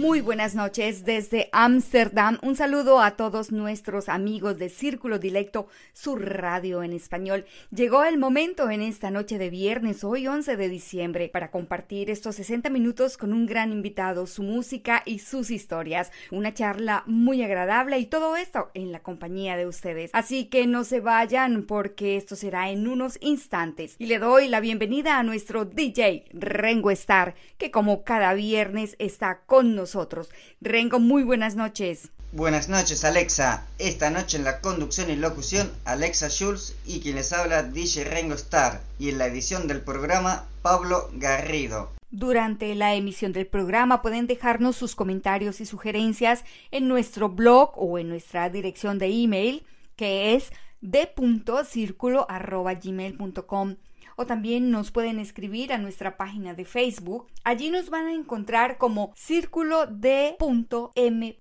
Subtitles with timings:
[0.00, 2.38] Muy buenas noches desde Ámsterdam.
[2.40, 7.44] Un saludo a todos nuestros amigos de Círculo Dilecto, su radio en español.
[7.70, 12.36] Llegó el momento en esta noche de viernes, hoy 11 de diciembre, para compartir estos
[12.36, 16.10] 60 minutos con un gran invitado, su música y sus historias.
[16.30, 20.12] Una charla muy agradable y todo esto en la compañía de ustedes.
[20.14, 23.96] Así que no se vayan porque esto será en unos instantes.
[23.98, 29.42] Y le doy la bienvenida a nuestro DJ Rengo Star, que como cada viernes está
[29.44, 30.30] con nosotros nosotros.
[30.60, 32.10] Rengo, muy buenas noches.
[32.32, 33.66] Buenas noches, Alexa.
[33.78, 38.34] Esta noche en la conducción y locución, Alexa Schulz y quien les habla, DJ Rengo
[38.34, 38.82] Star.
[39.00, 41.90] Y en la edición del programa, Pablo Garrido.
[42.12, 47.98] Durante la emisión del programa pueden dejarnos sus comentarios y sugerencias en nuestro blog o
[47.98, 53.76] en nuestra dirección de email que es d.circulo.gmail.com
[54.20, 57.26] o también nos pueden escribir a nuestra página de Facebook.
[57.42, 61.38] Allí nos van a encontrar como círculo de punto m.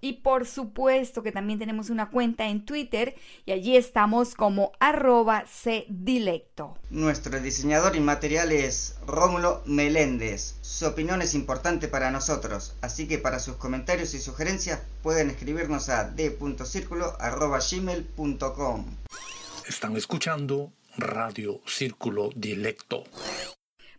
[0.00, 5.42] Y por supuesto que también tenemos una cuenta en Twitter y allí estamos como arroba
[5.46, 6.78] cdilecto.
[6.90, 10.54] Nuestro diseñador inmaterial es Rómulo Meléndez.
[10.60, 15.88] Su opinión es importante para nosotros, así que para sus comentarios y sugerencias pueden escribirnos
[15.88, 18.84] a d.circulo.gmail.com.
[19.66, 20.70] Están escuchando
[21.00, 23.04] Radio Círculo Dilecto.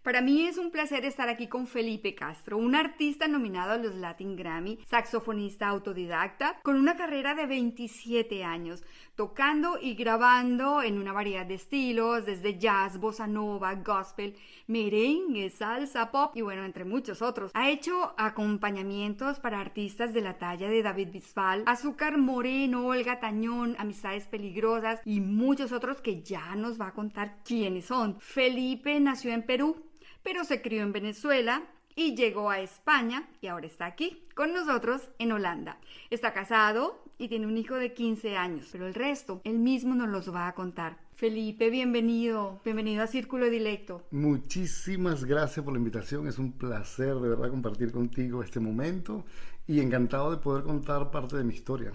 [0.04, 3.94] Para mí es un placer estar aquí con Felipe Castro, un artista nominado a los
[3.94, 8.84] Latin Grammy, saxofonista autodidacta, con una carrera de 27 años,
[9.16, 14.36] tocando y grabando en una variedad de estilos, desde jazz, bossa nova, gospel,
[14.66, 17.52] merengue, salsa, pop y bueno, entre muchos otros.
[17.54, 23.76] Ha hecho acompañamientos para artistas de la talla de David Bisbal, Azúcar Moreno, Olga Tañón,
[23.78, 28.20] Amistades Peligrosas y muchos otros que ya nos va a contar quiénes son.
[28.20, 29.91] Felipe nació en Perú,
[30.24, 31.64] pero se crió en Venezuela
[31.96, 35.78] y llegó a España y ahora está aquí con nosotros en Holanda.
[36.10, 40.10] Está casado y tiene un hijo de 15 años, pero el resto él mismo nos
[40.10, 40.98] los va a contar.
[41.14, 44.04] Felipe, bienvenido, bienvenido a Círculo Dilecto.
[44.12, 49.26] Muchísimas gracias por la invitación, es un placer de verdad compartir contigo este momento
[49.68, 51.92] y encantado de poder contar parte de mi historia.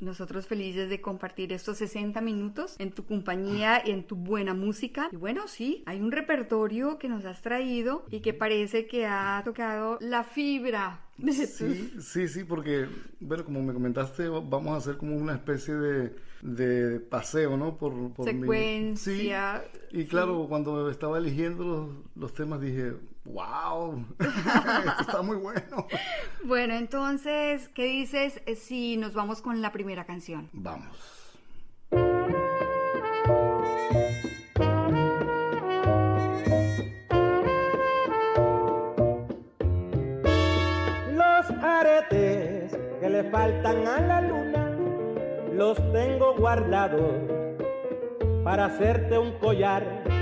[0.00, 5.08] Nosotros felices de compartir estos 60 minutos en tu compañía y en tu buena música.
[5.12, 9.42] Y bueno, sí, hay un repertorio que nos has traído y que parece que ha
[9.44, 12.86] tocado la fibra de Sí, sí, sí, porque,
[13.20, 17.76] bueno, como me comentaste, vamos a hacer como una especie de, de paseo, ¿no?
[17.76, 19.64] Por, por Secuencia.
[19.90, 19.98] Sí.
[20.00, 22.94] Y claro, cuando estaba eligiendo los, los temas dije,
[23.24, 25.86] wow, esto está muy bueno.
[26.44, 30.48] Bueno, entonces, ¿qué dices si nos vamos con la primera canción?
[30.52, 30.96] Vamos.
[41.12, 44.70] Los aretes que le faltan a la luna,
[45.52, 47.14] los tengo guardados
[48.44, 50.19] para hacerte un collar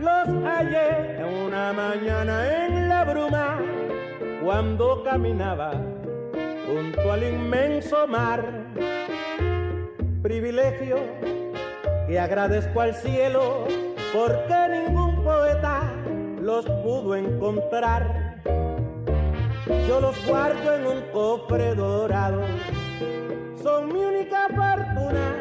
[0.00, 3.58] los hallé una mañana en la bruma
[4.42, 5.72] cuando caminaba
[6.66, 8.44] junto al inmenso mar.
[10.22, 10.96] Privilegio
[12.08, 13.66] que agradezco al cielo
[14.12, 15.92] porque ningún poeta
[16.40, 18.42] los pudo encontrar.
[19.88, 22.42] Yo los guardo en un cofre dorado,
[23.62, 25.36] son mi única fortuna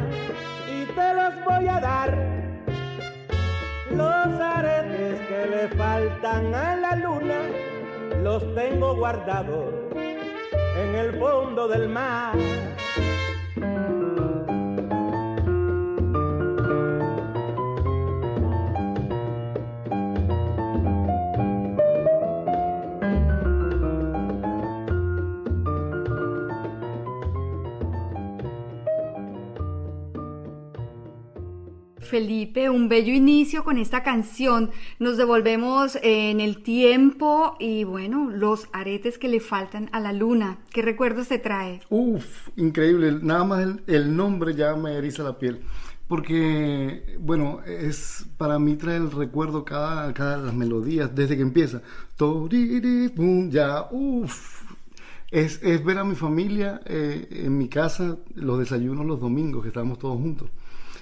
[0.72, 2.35] y te los voy a dar
[3.96, 7.40] los aretes que le faltan a la luna
[8.22, 12.36] los tengo guardados en el fondo del mar.
[32.06, 34.72] Felipe, un bello inicio con esta canción.
[35.00, 40.60] Nos devolvemos en el tiempo y bueno, los aretes que le faltan a la luna.
[40.72, 41.82] ¿Qué recuerdos te trae?
[41.90, 43.18] Uf, increíble.
[43.22, 45.62] Nada más el, nombre ya me eriza la piel.
[46.08, 51.82] Porque, bueno, es para mí trae el recuerdo cada, cada las melodías desde que empieza.
[53.50, 54.64] Ya, uff,
[55.32, 59.70] es, es ver a mi familia eh, en mi casa, los desayunos los domingos, que
[59.70, 60.50] estábamos todos juntos.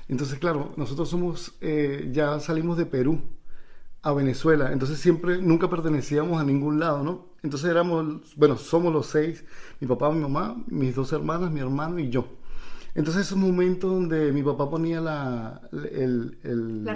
[0.09, 3.21] Entonces, claro, nosotros somos, eh, ya salimos de Perú
[4.01, 7.27] a Venezuela, entonces siempre, nunca pertenecíamos a ningún lado, ¿no?
[7.41, 9.45] Entonces éramos, bueno, somos los seis,
[9.79, 12.27] mi papá, mi mamá, mis dos hermanas, mi hermano y yo.
[12.95, 16.94] Entonces esos momentos donde mi papá ponía la, el, el- La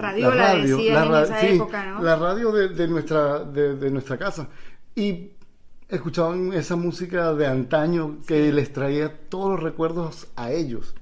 [0.77, 2.04] decían en ra- esa sí, época, ¿no?
[2.04, 4.50] La radio de, de nuestra, de, de nuestra casa.
[4.95, 5.31] Y
[5.89, 10.94] escuchaban esa música de antaño que les traía todos los recuerdos a ellos.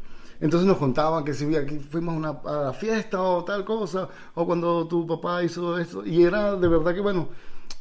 [0.45, 4.07] Entonces nos contaban que si aquí fuimos a una a la fiesta o tal cosa,
[4.35, 7.29] o cuando tu papá hizo esto, y era de verdad que bueno,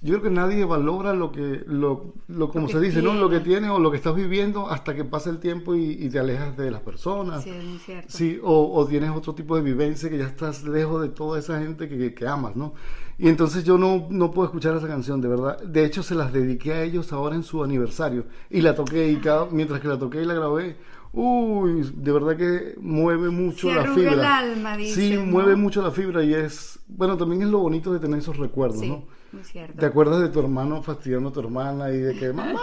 [0.01, 3.15] yo creo que nadie valora lo que, lo, lo como que se dice, ¿no?
[3.15, 3.61] Lo que tiene.
[3.61, 6.57] tienes o lo que estás viviendo hasta que pasa el tiempo y, y te alejas
[6.57, 7.43] de las personas.
[7.45, 8.09] Sí, es muy cierto.
[8.11, 11.59] Sí, o, o tienes otro tipo de vivencia que ya estás lejos de toda esa
[11.61, 12.75] gente que, que- que amas, ¿no?
[13.19, 15.63] Y entonces yo no, no puedo escuchar esa canción, de verdad.
[15.63, 18.25] De hecho, se las dediqué a ellos ahora en su aniversario.
[18.51, 20.77] Y la toqué, y cada, mientras que la toqué y la grabé,
[21.15, 24.13] uy, de verdad que mueve mucho Se la fibra.
[24.13, 25.33] el alma, sí, dicen, ¿no?
[25.33, 28.81] mueve mucho la fibra y es, bueno, también es lo bonito de tener esos recuerdos,
[28.81, 29.05] Sí, ¿no?
[29.33, 29.79] muy cierto.
[29.79, 32.61] ¿Te acuerdas de tu hermano fastidiando a tu hermana y de que mamá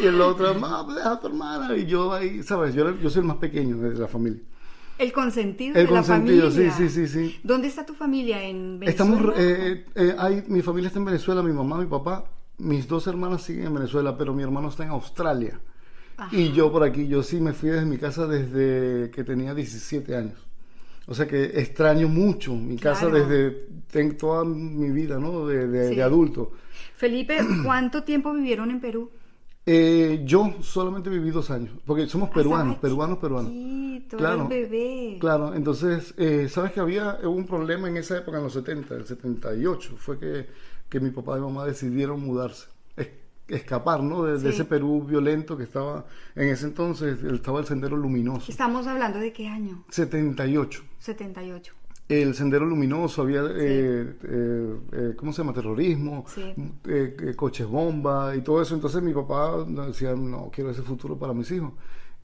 [0.00, 3.20] y el otro mamá pues deja a tu hermana y yo ahí, sabes, yo, soy
[3.20, 4.40] el más pequeño de la familia.
[4.98, 6.72] El consentido El de la consentido, sí, familia.
[6.76, 7.40] sí, sí, sí.
[7.42, 8.42] ¿Dónde está tu familia?
[8.44, 8.90] ¿En Venezuela?
[9.16, 12.24] Estamos, eh, eh, hay, mi familia está en Venezuela, mi mamá, mi papá,
[12.58, 15.58] mis dos hermanas siguen en Venezuela, pero mi hermano está en Australia.
[16.32, 20.16] Y yo por aquí, yo sí me fui desde mi casa desde que tenía 17
[20.16, 20.38] años.
[21.06, 23.26] O sea que extraño mucho mi casa Claro.
[23.26, 25.46] desde tengo toda mi vida, ¿no?
[25.46, 25.94] De, de- Sí.
[25.96, 26.52] de adulto.
[26.96, 29.10] Felipe, ¿cuánto tiempo vivieron en Perú?
[29.66, 33.52] Eh, yo solamente viví dos años, porque somos peruanos, Estaba peruanos, peruanos.
[33.52, 34.48] chiquito, Claro.
[34.48, 35.18] bebé.
[35.20, 39.04] Claro, entonces, eh, ¿sabes que había un problema en esa época, en los 70, el
[39.06, 39.94] 78?
[39.98, 40.46] Fue que,
[40.88, 42.68] que mi papá y mamá decidieron mudarse,
[43.50, 44.24] escapar, ¿no?
[44.24, 48.50] De, ese Perú violento que estaba, en ese entonces, estaba el Sendero Luminoso.
[48.50, 49.84] Estamos hablando de qué año?
[49.90, 50.82] 78.
[50.98, 51.74] 78.
[52.08, 55.52] El Sendero Luminoso, había, eh, eh, eh, ¿cómo se llama?
[55.52, 56.54] Terrorismo, Sí.
[56.88, 58.74] eh, coches bomba y todo eso.
[58.74, 61.72] Entonces mi papá decía, no, quiero ese futuro para mis hijos.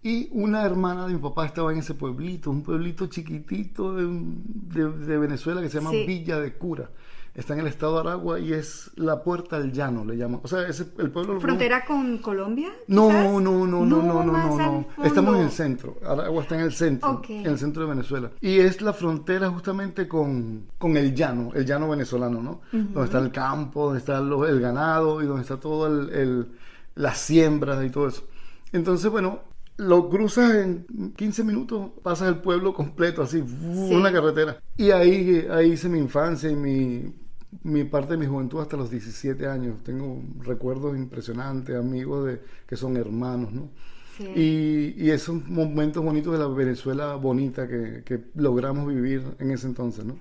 [0.02, 5.06] Y una hermana de mi papá estaba en ese pueblito, un pueblito chiquitito de, de-
[5.06, 5.90] de Venezuela que se llama.
[5.92, 6.90] Villa de Cura.
[7.36, 10.40] Está en el estado de Aragua y es la puerta al llano, le llaman.
[10.42, 11.34] O sea, ese, el pueblo...
[11.34, 12.70] lo- ¿Frontera con Colombia?
[12.88, 15.04] no, no, no, no, no, no, no, no.
[15.04, 15.96] Estamos en el centro.
[16.02, 18.30] Aragua está en el centro, en el centro de Venezuela.
[18.40, 22.62] Y es la frontera justamente con, con el llano, el llano venezolano, ¿no?
[22.72, 26.46] Donde está el campo, donde está lo- el ganado y donde está todo el, el-
[26.94, 28.24] las siembras y todo eso.
[28.72, 29.40] Entonces, bueno,
[29.76, 34.56] lo cruzas en 15 minutos, pasas el pueblo completo, así, una carretera.
[34.78, 37.14] Y ahí, ahí hice mi infancia y mi,
[37.62, 39.82] mi parte de mi juventud hasta los 17 años.
[39.84, 43.70] Tengo recuerdos impresionantes, amigos de, que son hermanos, ¿no?
[44.16, 44.24] Sí.
[44.34, 49.66] Y, y esos momentos bonitos de la Venezuela bonita que, que logramos vivir en ese
[49.66, 50.16] entonces, ¿no?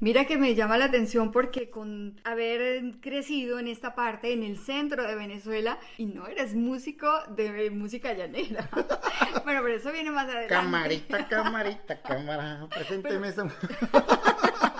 [0.00, 4.58] Mira que me llama la atención porque con haber crecido en esta parte, en el
[4.58, 8.68] centro de Venezuela, y no eres músico de música llanera.
[9.44, 10.48] bueno, pero eso viene más adelante.
[10.48, 13.46] Camarita, camarita, cámara, presénteme esa...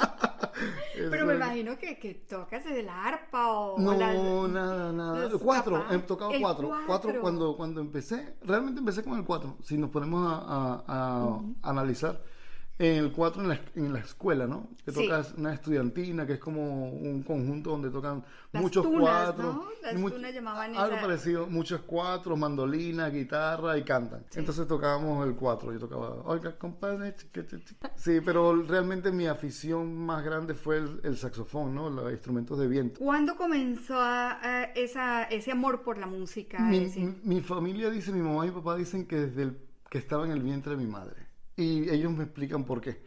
[1.10, 3.78] Pero me imagino que, que tocas desde la arpa o...
[3.78, 4.12] No, la-
[4.48, 5.28] nada, nada.
[5.42, 5.94] Cuatro, papás.
[5.94, 6.68] he tocado cuatro.
[6.68, 6.86] cuatro.
[6.86, 9.56] Cuatro cuando, cuando empecé, realmente empecé con el cuatro.
[9.62, 12.20] Si nos ponemos a, a- a analizar,
[12.78, 14.70] en el cuatro en la, en la escuela, ¿no?
[14.84, 15.04] Que Sí.
[15.04, 19.42] tocas una estudiantina, que es como un conjunto donde tocan Las muchos tunas, cuatro.
[19.52, 19.64] ¿no?
[19.82, 24.24] Las much- tunas llamaban Algo esa- parecido, muchos cuatro, mandolina, guitarra y cantan.
[24.34, 25.72] Entonces tocábamos el cuatro.
[25.72, 27.88] Yo tocaba, oiga, compadre, chique, chique, chique".
[27.94, 31.88] Sí, pero realmente mi afición más grande fue el, el saxofón, ¿no?
[31.90, 32.98] Los instrumentos de viento.
[33.00, 36.58] ¿Cuándo comenzó a- a esa, ese amor por la música?
[36.58, 39.58] Mi, mi- mi familia dice, mi mamá y mi papá dicen que desde el,
[39.90, 41.30] que estaba en el vientre de mi madre.
[41.56, 43.00] Y ellos me explican por qué.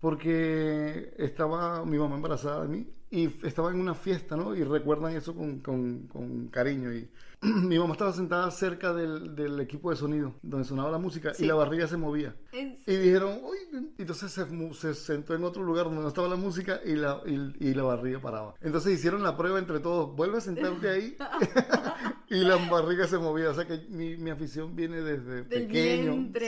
[0.00, 4.54] Porque estaba mi mamá embarazada de mí y estaba en una fiesta, ¿no?
[4.56, 6.92] Y recuerdan eso con, con- con cariño.
[6.92, 7.08] Y
[7.42, 11.44] mi mamá estaba sentada cerca del, del equipo de sonido, donde sonaba la música, Sí.
[11.44, 12.34] y la barriga se movía.
[12.52, 13.58] En- Y dijeron, uy,
[13.98, 17.68] entonces se, se sentó en otro lugar donde no estaba la música y la, y,
[17.68, 18.54] y la barriga paraba.
[18.62, 21.16] Entonces hicieron la prueba entre todos, vuelve a sentarte ahí
[22.30, 23.50] y la barriga se movía.
[23.50, 26.12] O sea que mi, mi afición viene desde Del pequeño.
[26.12, 26.46] vientre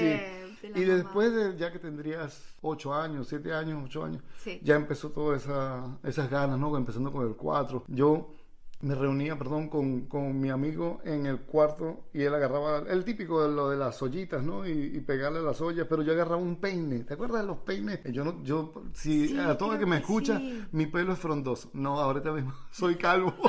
[0.48, 0.51] sí.
[0.68, 0.94] De Y mamá.
[0.98, 4.60] después de ya que tendrías ocho años, siete años, ocho años, Sí.
[4.62, 6.76] ya empezó todas esa, esas ganas, ¿no?
[6.76, 7.84] Empezando con el cuatro.
[7.88, 8.34] Yo
[8.80, 13.40] me reunía, perdón, con, con mi amigo en el cuarto y él agarraba el típico
[13.46, 14.66] de lo de las ollitas, ¿no?
[14.66, 17.04] Y, y pegarle a las ollas, pero yo agarraba un peine.
[17.04, 18.00] ¿Te acuerdas de los peines?
[18.12, 20.64] Yo no, yo, si Sí, a todo el que me que escucha, sí.
[20.72, 21.70] mi pelo es frondoso.
[21.74, 23.32] No, ahorita mismo soy calvo.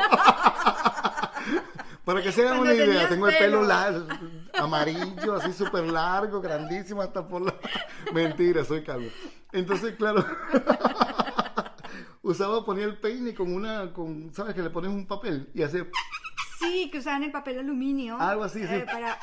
[2.06, 3.60] Para que se hagan una idea, tengo el pelo.
[3.60, 4.08] pelo largo,
[4.60, 7.56] amarillo, así súper largo, grandísimo hasta por la...
[8.14, 9.08] Mentira, soy calvo.
[9.54, 10.26] Entonces, claro,
[12.22, 14.54] usaba, ponía el peine con una, con, ¿sabes?
[14.54, 15.90] Que le pones un papel y hace...
[16.60, 18.20] Sí, que usaban el papel aluminio.
[18.20, 18.74] Algo así, sí.
[18.74, 19.18] eh, para...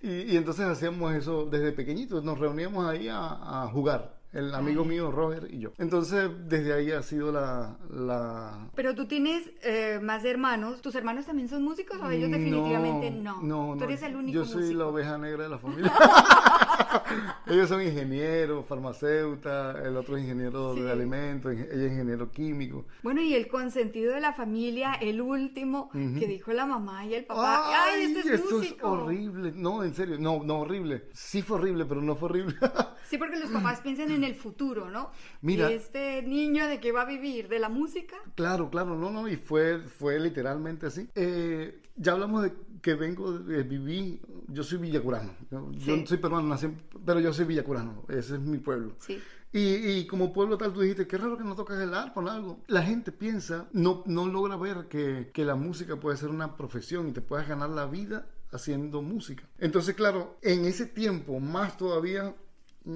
[0.00, 4.84] Y, y entonces hacíamos eso desde pequeñitos, nos reuníamos ahí a, a jugar, el amigo
[4.84, 5.72] mío Roger y yo.
[5.78, 7.76] Entonces, desde ahí ha sido la...
[7.90, 8.68] la...
[8.74, 10.82] Pero tú tienes eh, más hermanos.
[10.82, 13.42] ¿Tus hermanos también son músicos o ellos definitivamente no?
[13.42, 14.78] No, Tú no, eres el único Yo soy músico.
[14.78, 15.92] la oveja negra de la familia.
[17.46, 20.80] ellos son ingenieros, farmacéuta, el otro es ingeniero Sí.
[20.80, 22.84] de alimentos, ella es ingeniero químico.
[23.02, 27.24] Bueno, y el consentido de la familia, el último, que dijo la mamá y el
[27.24, 27.84] papá.
[27.84, 28.76] ¡Ay, este es esto músico!
[28.76, 29.52] es horrible.
[29.54, 31.04] No, en serio, no, no horrible.
[31.12, 32.56] Sí fue horrible, pero no fue horrible.
[33.06, 35.12] Sí, porque los papás piensan en el futuro, ¿no?
[35.40, 35.70] Mira.
[35.70, 37.46] ¿Y este niño de qué va a vivir?
[37.46, 38.16] ¿De la música?
[38.34, 41.08] Claro, claro, no, no, y fue, fue literalmente así.
[41.14, 42.52] Eh, ya hablamos de
[42.82, 46.00] que vengo, de, viví, yo soy villacurano, yo, yo Sí.
[46.00, 46.65] no soy peruano, nací
[47.04, 48.94] pero yo soy villacurano, ese es mi pueblo.
[48.98, 49.20] Sí.
[49.52, 49.60] Y,
[50.00, 52.60] y como pueblo tal, tú dijiste, qué raro que no tocas el arpa o algo.
[52.66, 57.08] La gente piensa, no, no logra ver que, que la música puede ser una profesión
[57.08, 59.44] y te puedes ganar la vida haciendo música.
[59.58, 62.34] Entonces, claro, en ese tiempo, más todavía,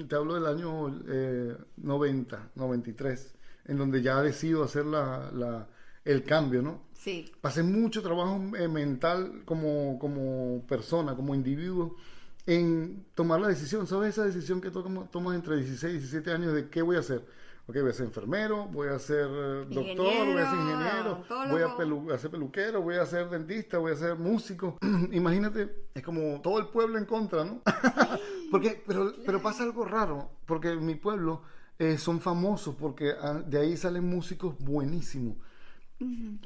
[0.07, 3.33] te hablo del año eh, 90, 93,
[3.65, 5.67] en donde ya decido hacer la, la-
[6.03, 6.81] el cambio, ¿no?
[6.93, 7.31] Sí.
[7.41, 11.95] Pasé mucho trabajo eh, mental como, como persona, como individuo,
[12.45, 13.87] en tomar la decisión.
[13.87, 17.25] ¿Sabes esa decisión que tomas entre 16 y 17 años de qué voy a hacer?
[17.67, 21.61] Ok, voy a ser enfermero, voy a ser eh, doctor, voy a ser Ingeniero, voy
[21.61, 24.77] a, pelu- a ser peluquero, voy a ser dentista, voy a ser músico.
[25.11, 27.61] Imagínate, es como todo el pueblo en contra, ¿no?
[28.51, 31.43] porque, pero, pero pasa algo raro, porque en mi pueblo
[31.77, 35.37] eh, son famosos, porque ah, de ahí salen músicos buenísimos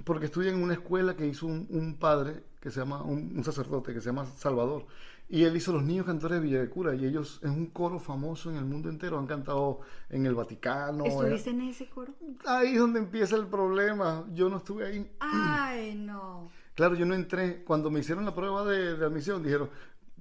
[0.03, 3.43] porque estudian en una escuela que hizo un, un padre que se llama, un, un
[3.43, 4.85] sacerdote que se llama Salvador.
[5.27, 6.93] Y él hizo los niños cantores de Villa de Cura.
[6.95, 9.17] Y ellos es un coro famoso en el mundo entero.
[9.17, 9.79] Han cantado
[10.09, 11.03] en el Vaticano.
[11.05, 11.53] ¿Estuviste eh.
[11.53, 12.13] en ese coro?
[12.45, 14.25] Ahí es donde empieza el problema.
[14.33, 15.11] Yo no estuve ahí.
[15.19, 16.49] Ay, no.
[16.75, 17.63] Claro, yo no entré.
[17.63, 19.69] Cuando me hicieron la prueba de, de admisión, dijeron,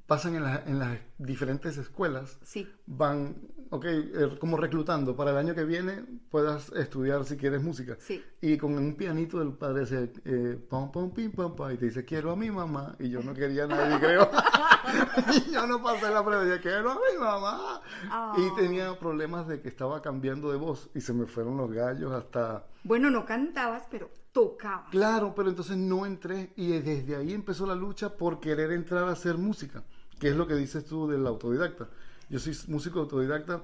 [0.06, 2.38] pasan en, la- en las diferentes escuelas.
[2.42, 2.66] Sí.
[2.86, 3.36] Van,
[3.70, 5.16] ok, eh, como reclutando.
[5.16, 7.96] Para el año que viene puedas estudiar si quieres música.
[7.98, 8.22] Sí.
[8.40, 11.86] Y con un pianito del padre dice, eh, pom, pom, pim, pam, pam, y te
[11.86, 12.96] dice, quiero a mi mamá.
[12.98, 14.30] Y yo no quería a nadie, creo.
[15.46, 17.80] y yo no pasé la prueba, dije, quiero a mi mamá.
[18.10, 18.34] Ah.
[18.36, 22.12] Y tenía problemas de que estaba cambiando de voz y se me fueron los gallos
[22.12, 22.66] hasta...
[22.82, 24.90] Bueno, no cantabas, pero tocabas.
[24.90, 29.12] Claro, pero entonces no entré y desde ahí empezó la lucha por querer entrar a
[29.12, 29.82] hacer música,
[30.18, 31.88] que es lo que dices tú del autodidacta.
[32.34, 33.62] Yo soy músico autodidacta,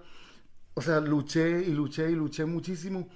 [0.75, 3.09] o sea, luché y luché y luché muchísimo.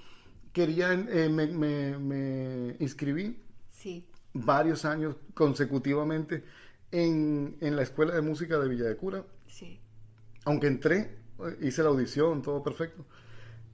[0.52, 4.04] Quería, eh, me, me- me inscribí Sí.
[4.32, 6.42] varios años consecutivamente
[6.90, 9.78] en, en la Escuela de Música de Villa de Cura, Sí.
[10.44, 13.06] aunque entré, eh, hice la audición, todo perfecto,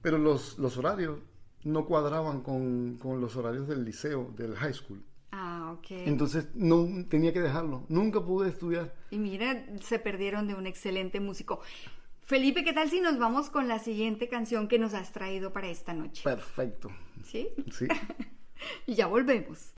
[0.03, 1.17] pero los, los horarios
[1.63, 5.03] no cuadraban con, con los horarios del liceo, del high school.
[5.71, 5.91] Ah, ok.
[6.05, 7.85] Entonces no tenía que dejarlo.
[7.89, 8.93] Nunca pude estudiar.
[9.09, 11.61] Y mira, se perdieron de un excelente músico.
[12.23, 15.69] Felipe, ¿qué tal si nos vamos con la siguiente canción que nos has traído para
[15.69, 16.23] esta noche?
[16.23, 16.91] Perfecto.
[17.23, 17.49] ¿Sí?
[17.71, 17.87] Sí.
[18.85, 19.73] Y ya volvemos.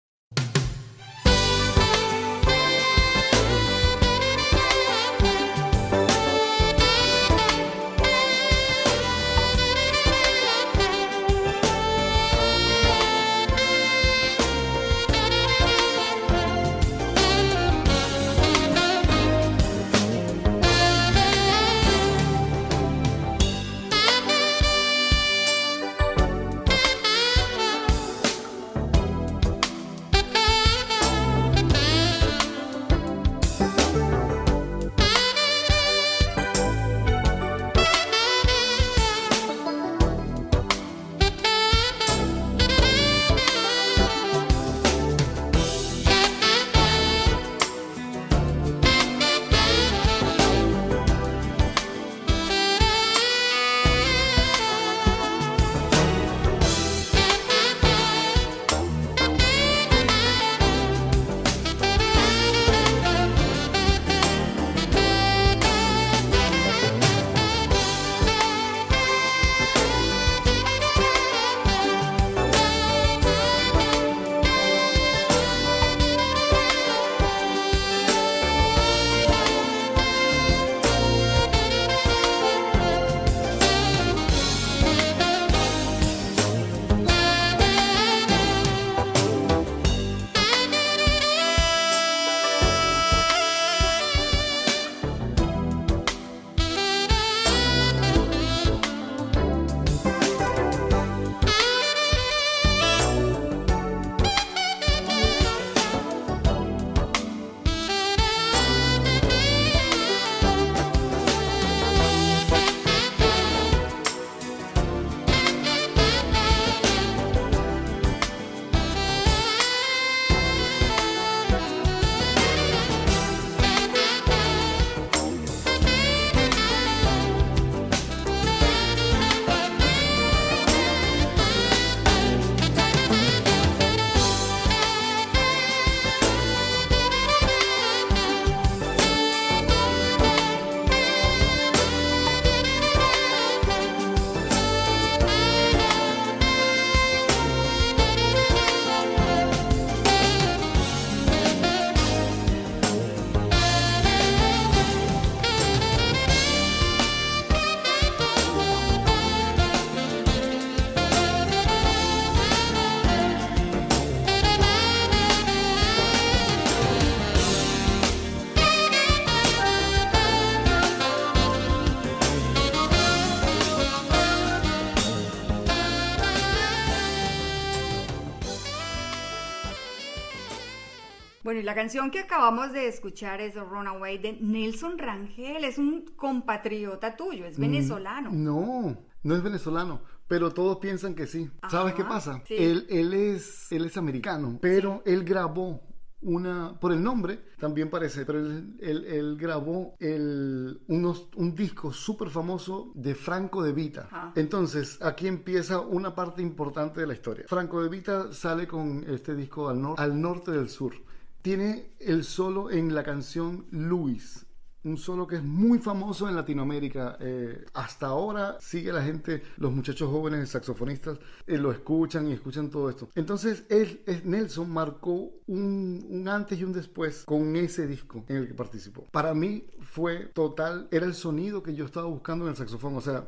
[181.53, 185.63] Bueno, y la canción que acabamos de escuchar es Runaway de Nelson Rangel.
[185.63, 188.31] Es un compatriota tuyo, es venezolano.
[188.31, 191.51] Mm, No, no es venezolano, pero todos piensan que sí.
[191.69, 192.41] ¿Sabes Ajá, qué pasa?
[192.47, 192.55] sí.
[192.57, 195.83] Él, él, es, él es americano, pero él grabó
[196.21, 201.93] una, por el nombre también parece, pero él, él- él grabó el, unos, un disco
[201.93, 204.07] súper famoso de Franco de Vita.
[204.09, 204.33] Ajá.
[204.35, 207.45] Entonces, aquí empieza una parte importante de la historia.
[207.47, 210.95] Franco de Vita sale con este disco al, nor- al norte del sur.
[211.43, 214.45] Tiene el solo en la canción Luis,
[214.85, 217.17] un solo que es muy famoso en Latinoamérica.
[217.19, 222.69] Eh, hasta ahora sigue la gente, los muchachos jóvenes saxofonistas, eh, lo escuchan y escuchan
[222.69, 223.09] todo esto.
[223.15, 228.37] Entonces, él, es- Nelson marcó un, un antes y un después con ese disco en
[228.37, 229.05] el que participó.
[229.11, 232.95] Para mí fue total, era el sonido que yo estaba buscando en el saxofón.
[232.95, 233.27] O sea,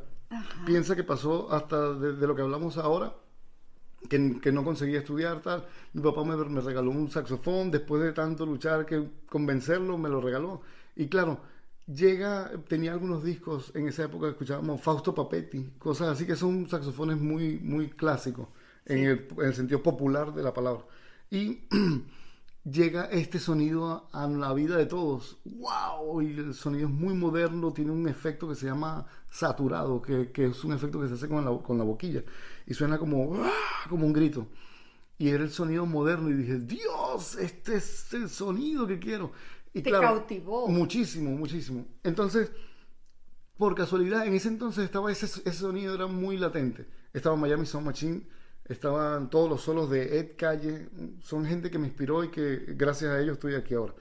[0.66, 3.14] piensa que pasó hasta de, de lo que hablamos ahora
[4.10, 5.66] que, que no conseguía estudiar, tal.
[5.94, 10.22] Mi papá me, me regaló un saxofón, después de tanto luchar que convencerlo, me lo
[10.22, 10.62] regaló.
[10.96, 11.40] Y claro,
[11.88, 16.68] llega, tenía algunos discos en esa época que escuchábamos Fausto Papetti, cosas así que son
[16.68, 18.48] saxofones muy, muy clásicos
[18.86, 20.86] en, el, en el sentido popular de la palabra.
[21.30, 21.68] Y
[22.70, 25.38] llega este sonido a, la vida de todos.
[25.46, 26.22] ¡Wow!
[26.22, 30.48] Y el sonido es muy moderno, tiene un efecto que se llama saturado, que, que
[30.48, 32.24] es un efecto que se hace con la, con la boquilla.
[32.66, 33.86] Y suena como, ¡ah!
[33.90, 34.48] como un grito.
[35.18, 39.32] Y era el sonido moderno y dije, Dios, este es el sonido que quiero.
[39.74, 40.68] Y Te cautivó.
[40.68, 41.86] Muchísimo, muchísimo.
[42.04, 42.52] Entonces,
[43.58, 46.88] por casualidad, en ese entonces estaba ese, ese sonido era muy latente.
[47.14, 48.24] Estaba Miami Sound Machine,
[48.68, 50.90] estaban todos los solos de Ed Calle,
[51.22, 53.94] son gente que me inspiró y que gracias a ellos estoy aquí ahora.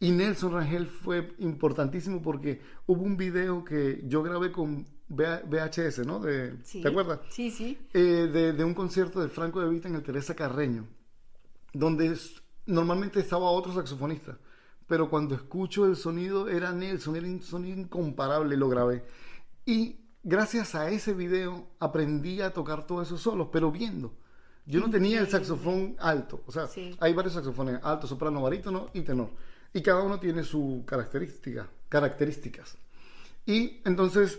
[0.00, 6.06] Y Nelson Rangel fue importantísimo porque hubo un video que yo grabé con VH VHS,
[6.06, 6.20] ¿no?
[6.20, 6.82] De, Sí.
[6.82, 7.20] ¿Te acuerdas?
[7.30, 7.78] Sí, sí.
[7.94, 10.86] Eh, de, de un concierto de Franco de Vita en el Teresa Carreño,
[11.72, 12.16] donde
[12.66, 14.38] normalmente estaba otro saxofonista,
[14.86, 19.04] pero cuando escucho el sonido era Nelson, era un sonido incomparable, lo grabé.
[19.66, 24.12] Y gracias a ese video aprendí a tocar todos esos solos, pero viendo.
[24.66, 26.94] Yo no tenía el saxofón alto, o sea, Sí.
[27.00, 29.30] hay varios saxofones, alto, soprano, barítono y tenor.
[29.72, 32.76] Y cada uno tiene su característica, características.
[33.46, 34.38] Y entonces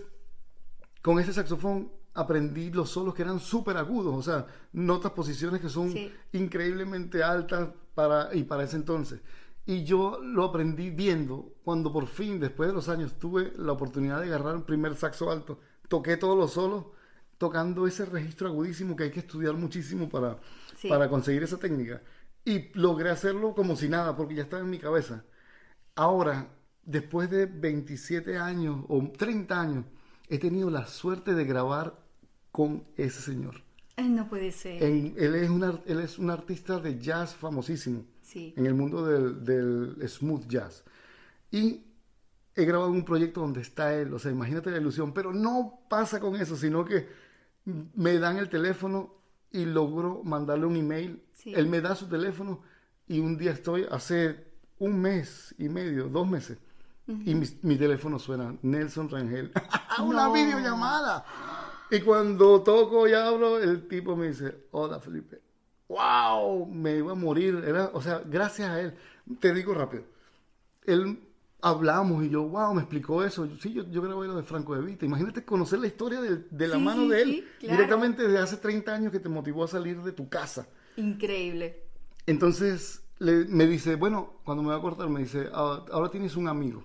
[1.02, 5.70] con ese saxofón aprendí los solos que eran súper agudos, o sea, notas, posiciones que
[5.70, 6.12] son Sí.
[6.34, 9.22] increíblemente altas para, y para ese entonces.
[9.66, 14.20] Y yo lo aprendí viendo cuando por fin, después de los años, tuve la oportunidad
[14.20, 15.60] de agarrar el primer saxo alto.
[15.90, 16.86] Toqué todos los solos
[17.38, 20.38] tocando ese registro agudísimo que hay que estudiar muchísimo para,
[20.78, 20.88] Sí.
[20.88, 22.02] para conseguir esa técnica.
[22.46, 25.26] Y logré hacerlo como si nada, porque ya estaba en mi cabeza.
[25.96, 26.50] Ahora,
[26.84, 29.86] después de 27 años o 30 años,
[30.30, 32.00] he tenido la suerte de grabar
[32.52, 33.62] con ese señor.
[33.98, 34.82] No puede ser.
[34.82, 38.54] En- él, es un, ar- él es un artista de jazz famosísimo Sí.
[38.56, 40.84] en el mundo del, del smooth jazz.
[41.52, 41.84] Y
[42.62, 46.20] he grabado un proyecto donde está él, o sea, imagínate la ilusión, pero no pasa
[46.20, 47.08] con eso, sino que
[47.96, 49.14] me dan el teléfono
[49.52, 51.22] y logro mandarle un email.
[51.34, 51.54] Sí.
[51.56, 52.62] Él me da su teléfono
[53.08, 54.46] y un día estoy, hace
[54.80, 56.58] un mes y medio, dos meses,
[57.08, 59.52] y mi, mi teléfono suena, Nelson Rangel.
[60.04, 60.34] Una No.
[60.34, 61.26] videollamada.
[61.92, 65.42] Y cuando toco y abro, el tipo me dice, hola Felipe.
[65.88, 66.68] ¡Wow!
[66.68, 67.64] Me iba a morir.
[67.66, 68.94] Era, o sea, gracias a él.
[69.40, 70.04] Te digo rápido.
[70.86, 71.20] Él
[71.62, 73.46] hablamos y yo, wow, me explicó eso.
[73.46, 75.06] Yo, sí, yo, yo grabé lo de Franco de Vita.
[75.06, 77.74] Imagínate conocer la historia de, de la Sí, mano de él sí, claro.
[77.74, 80.68] directamente desde hace 30 años que te motivó a salir de tu casa.
[80.98, 81.84] Increíble.
[82.26, 86.36] Entonces le- me dice, bueno, cuando me va a cortar, me dice, "Ah, ahora tienes
[86.36, 86.84] un amigo.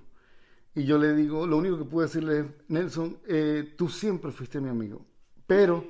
[0.74, 4.60] Y yo le digo, lo único que pude decirle es, Nelson, eh, tú siempre fuiste
[4.60, 5.06] mi amigo,
[5.46, 5.87] pero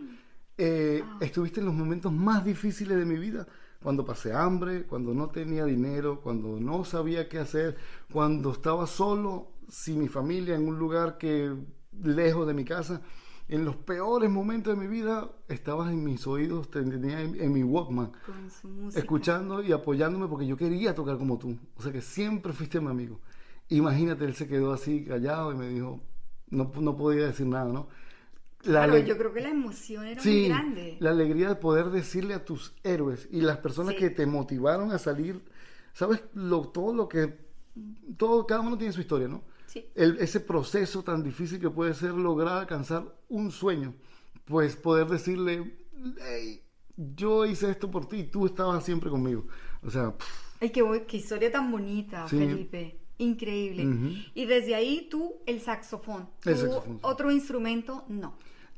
[0.58, 3.46] eh, estuviste en los momentos más difíciles de mi vida,
[3.84, 7.76] cuando pasé hambre, cuando no tenía dinero, cuando no sabía qué hacer,
[8.10, 11.54] cuando estaba solo, sin mi familia, en un lugar que
[12.02, 13.02] lejos de mi casa.
[13.46, 17.52] En los peores momentos de mi vida, estabas en mis oídos, te tenía en, en
[17.52, 18.10] mi Walkman
[18.96, 21.54] escuchando y apoyándome porque yo quería tocar como tú.
[21.76, 23.20] O sea que siempre fuiste mi amigo.
[23.68, 26.00] Imagínate, él se quedó así callado y me dijo,
[26.48, 27.88] no, no podía decir nada, ¿no?
[28.64, 30.96] La ale- yo creo que la emoción era muy sí, grande.
[31.00, 34.00] la alegría de poder decirle a tus héroes y las personas Sí.
[34.00, 35.42] que te motivaron a salir,
[35.92, 36.22] ¿sabes?
[36.34, 37.34] Lo, todo lo que,
[38.16, 39.42] todo, cada uno tiene su historia, ¿no?
[39.66, 39.86] Sí.
[39.94, 43.94] El- ese proceso tan difícil que puede ser lograr alcanzar un sueño,
[44.44, 45.76] pues poder decirle,
[46.20, 46.62] hey,
[46.96, 49.46] yo hice esto por ti, tú estabas siempre conmigo.
[49.82, 52.38] O sea, pff, Ay, qué, qué historia tan bonita, Sí.
[52.38, 53.00] Felipe.
[53.18, 53.86] Increíble.
[53.86, 54.08] Ujú.
[54.34, 56.28] Y desde ahí tú, el saxofón.
[56.44, 56.98] El ¿Tú saxofón, sí.
[57.02, 58.36] Otro instrumento, no.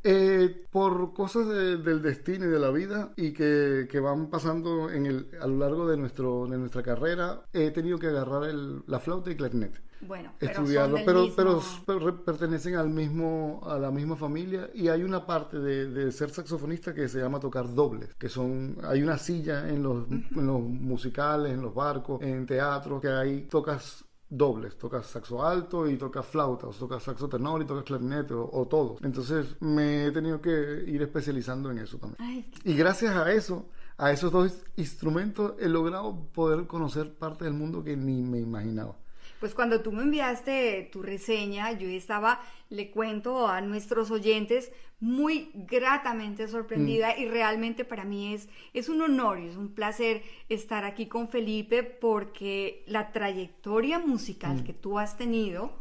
[0.08, 4.88] Eh, por cosas de- del destino y de la vida y que, que van pasando
[4.88, 8.82] en el, a lo largo de, nuestro, de nuestra carrera, he tenido que agarrar el-
[8.86, 9.80] la flauta y clarinete.
[10.02, 15.26] Bueno, estudiarlo, pero, mismo- pero, pertenecen al mismo, a la misma familia y hay una
[15.26, 19.68] parte de, de ser saxofonista que se llama tocar dobles, que son, hay una silla
[19.68, 25.06] en los, en los musicales, en los barcos, en teatro, que ahí tocas dobles, tocas
[25.06, 28.96] saxo alto y tocas flauta, o tocas saxo tenor y tocas clarinete o, o todo.
[29.02, 32.18] Entonces me he tenido que ir especializando en eso también.
[32.20, 37.54] Ay, Y gracias a eso, a esos dos instrumentos, he logrado poder conocer parte del
[37.54, 38.96] mundo que ni me imaginaba.
[39.40, 45.50] Pues cuando tú me enviaste tu reseña, yo estaba, le cuento a nuestros oyentes, muy
[45.54, 47.20] gratamente sorprendida Mm.
[47.20, 51.28] y realmente para mí es, es un honor y es un placer estar aquí con
[51.28, 54.08] Felipe porque la trayectoria Mm.
[54.08, 55.72] musical que tú has tenido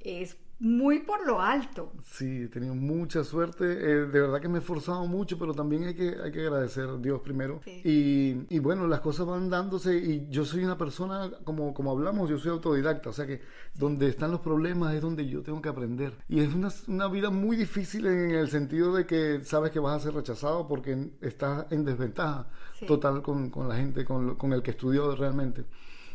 [0.00, 1.92] es muy por lo alto.
[2.04, 3.64] Sí, he tenido mucha suerte.
[3.64, 6.84] eh, de verdad que me he esforzado mucho, pero también hay que, hay que agradecer
[6.88, 7.60] a Dios primero.
[7.64, 7.80] Sí.
[7.84, 12.28] Y, y bueno, las cosas van dándose y yo soy una persona, como, como hablamos,
[12.28, 13.08] yo soy autodidacta.
[13.10, 13.40] O sea que
[13.74, 16.12] donde están los problemas es donde yo tengo que aprender.
[16.28, 19.96] Y es una, una vida muy difícil en el sentido de que sabes que vas
[19.96, 22.46] a ser rechazado porque estás en desventaja
[22.78, 22.86] Sí.
[22.86, 25.64] total con, con la gente, con, con el que estudió realmente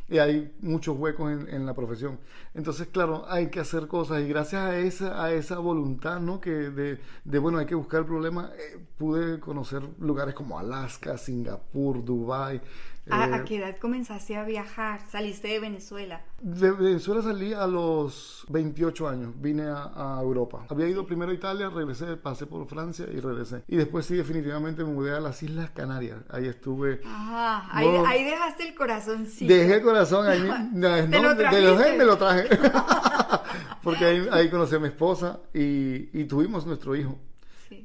[0.08, 2.20] y hay muchos huecos en, en la profesión.
[2.54, 6.40] Entonces, claro, hay que hacer cosas y gracias a esa, a esa voluntad, ¿no?
[6.40, 11.18] Que de, de, bueno, hay que buscar el problema, eh, pude conocer lugares como Alaska,
[11.18, 12.62] Singapur, Dubai.
[13.10, 15.00] ¿A, eh, a qué edad comenzaste a viajar?
[15.10, 16.22] Saliste de Venezuela.
[16.42, 20.66] de Venezuela salí a los 28 años, vine a, a Europa.
[20.70, 23.64] Había ido primero a Italia, regresé, pasé por Francia y regresé.
[23.68, 26.18] Y después sí, definitivamente me mudé a las Islas Canarias.
[26.30, 27.02] Ahí estuve...
[27.06, 28.06] Ah, ahí, No.
[28.08, 29.54] ahí dejaste el corazoncito.
[29.54, 30.42] Dejé el corazón ahí.
[30.74, 32.48] No, ¿Te no, lo de- los me lo traje.
[33.84, 37.18] Porque ahí, ahí conocí a mi esposa y, y tuvimos nuestro hijo.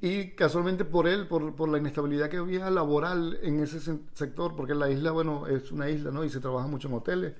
[0.01, 3.81] Y casualmente por él, por, por la inestabilidad que había laboral en ese
[4.15, 6.25] sector, porque la isla, bueno, es una isla, ¿no?
[6.25, 7.35] Y se trabaja mucho en hoteles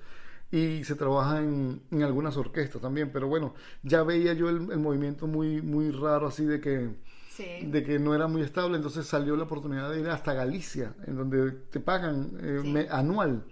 [0.53, 3.11] y se trabaja en, en algunas orquestas también.
[3.13, 6.91] Pero bueno, ya veía yo el, el movimiento muy, muy raro así de que
[7.31, 7.45] Sí.
[7.63, 11.17] de que no era muy estable, entonces salió la oportunidad de ir hasta Galicia, en
[11.17, 12.69] donde te pagan eh, Sí.
[12.71, 13.45] me- anual,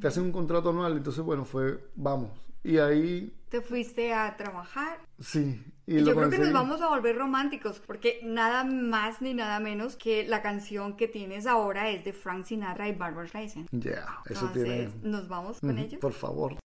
[0.00, 2.30] te hacen un contrato anual, entonces bueno, fue, vamos,
[2.62, 5.00] y ahí Te fuiste a trabajar.
[5.18, 5.60] sí.
[5.86, 9.96] Y, yo creo que nos vamos a volver románticos, porque nada más ni nada menos
[9.96, 13.68] que la canción que tienes ahora es de Frank Sinatra y Barbara Streisand.
[13.72, 14.90] Ya, eso Entonces, tiene...
[15.02, 16.00] ¿nos vamos con ellos?
[16.00, 16.56] Por favor.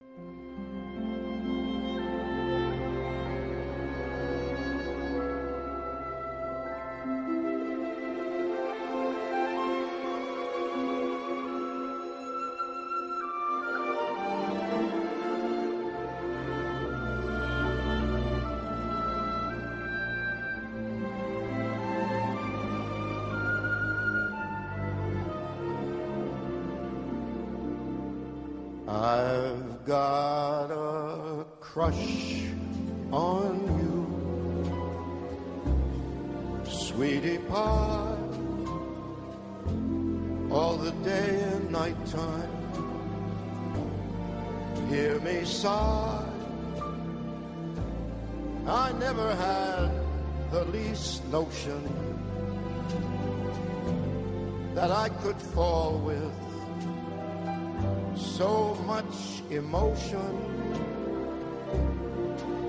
[59.68, 60.34] Emotion.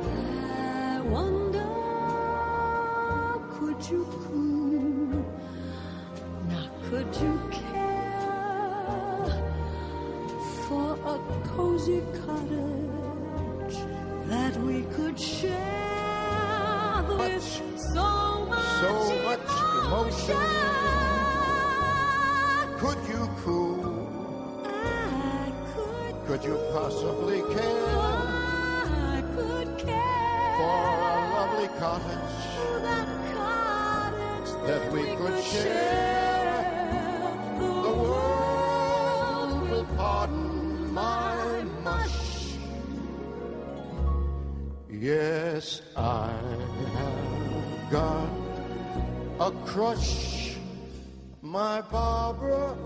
[0.03, 1.71] I wonder,
[3.55, 5.25] could you coo?
[6.49, 9.31] Now, could you care
[10.67, 13.79] for a cozy cottage
[14.27, 15.55] that we could share
[17.09, 17.43] with
[17.95, 18.93] so much, So
[19.29, 19.49] much
[19.85, 20.43] emotion.
[22.81, 23.78] Could you cool?
[26.39, 34.93] Could, Could you possibly care I could care for a lovely cottage that cottage that
[34.93, 36.63] we could share?
[37.59, 42.55] The world will pardon my mush.
[44.91, 46.33] Yes, I
[46.95, 48.31] have got
[49.41, 50.57] a crush,
[51.43, 52.77] my Barbara,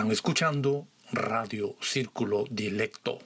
[0.00, 3.18] Están escuchando Radio Círculo Dilecto.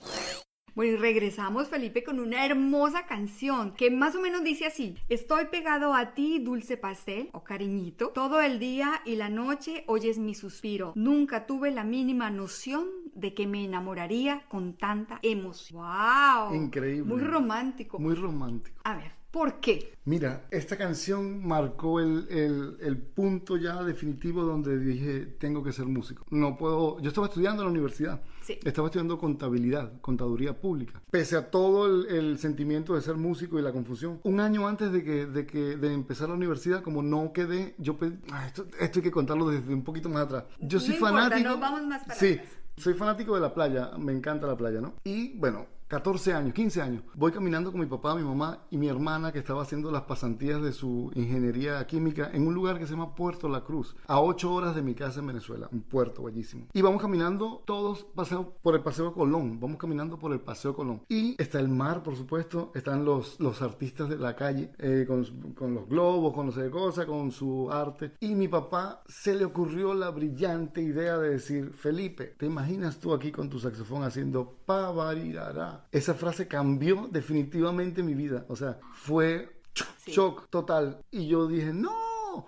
[0.74, 4.96] Bueno, y regresamos, Felipe, con una hermosa canción que más o menos dice así.
[5.08, 8.08] Estoy pegado a ti, dulce pastel o cariñito.
[8.08, 10.94] Todo el día y la noche oyes mi suspiro.
[10.96, 15.80] Nunca tuve la mínima noción de que me enamoraría con tanta emoción.
[15.80, 16.56] ¡Wow!
[16.56, 17.04] Increíble.
[17.04, 18.00] Muy romántico.
[18.00, 18.80] Muy romántico.
[18.82, 19.92] A ver, ¿por qué?
[20.04, 25.86] Mira, esta canción marcó el, el- el punto ya definitivo donde dije, tengo que ser
[25.86, 26.24] músico.
[26.30, 28.58] No puedo, yo estaba estudiando en la universidad, Sí.
[28.64, 31.02] estaba estudiando contabilidad, contaduría pública.
[31.10, 34.92] Pese a todo el, el sentimiento de ser músico y la confusión, un año antes
[34.92, 38.66] de que, de que de empezar la universidad, como no quedé, yo pe- ah, esto,
[38.78, 40.44] esto hay que contarlo desde un poquito más atrás.
[40.60, 41.48] Yo No soy importa, fanático.
[41.48, 42.48] nos vamos más para sí, atrás.
[42.76, 44.94] soy fanático de la playa, me encanta la playa, ¿no?
[45.04, 48.88] Y bueno, 14 años, 15 años, voy caminando con mi papá, mi mamá y mi
[48.88, 52.94] hermana que estaba haciendo las pasantías de su ingeniería química en un lugar que se
[52.94, 56.66] llama Puerto La Cruz, a 8 horas de mi casa en Venezuela, un puerto bellísimo.
[56.72, 61.02] Y vamos caminando todos paseo, por el Paseo Colón, vamos caminando por el Paseo Colón.
[61.08, 65.24] Y está el mar, por supuesto, están los, los artistas de la calle eh, con,
[65.54, 68.14] con los globos, con no sé cosa, con su arte.
[68.18, 73.14] Y mi papá se le ocurrió la brillante idea de decir, Felipe, ¿te imaginas tú
[73.14, 75.83] aquí con tu saxofón haciendo pavarirará?
[75.92, 78.44] Esa frase cambió definitivamente mi vida.
[78.48, 79.60] O sea, fue
[80.06, 81.00] shock total.
[81.10, 81.92] Y yo dije, no.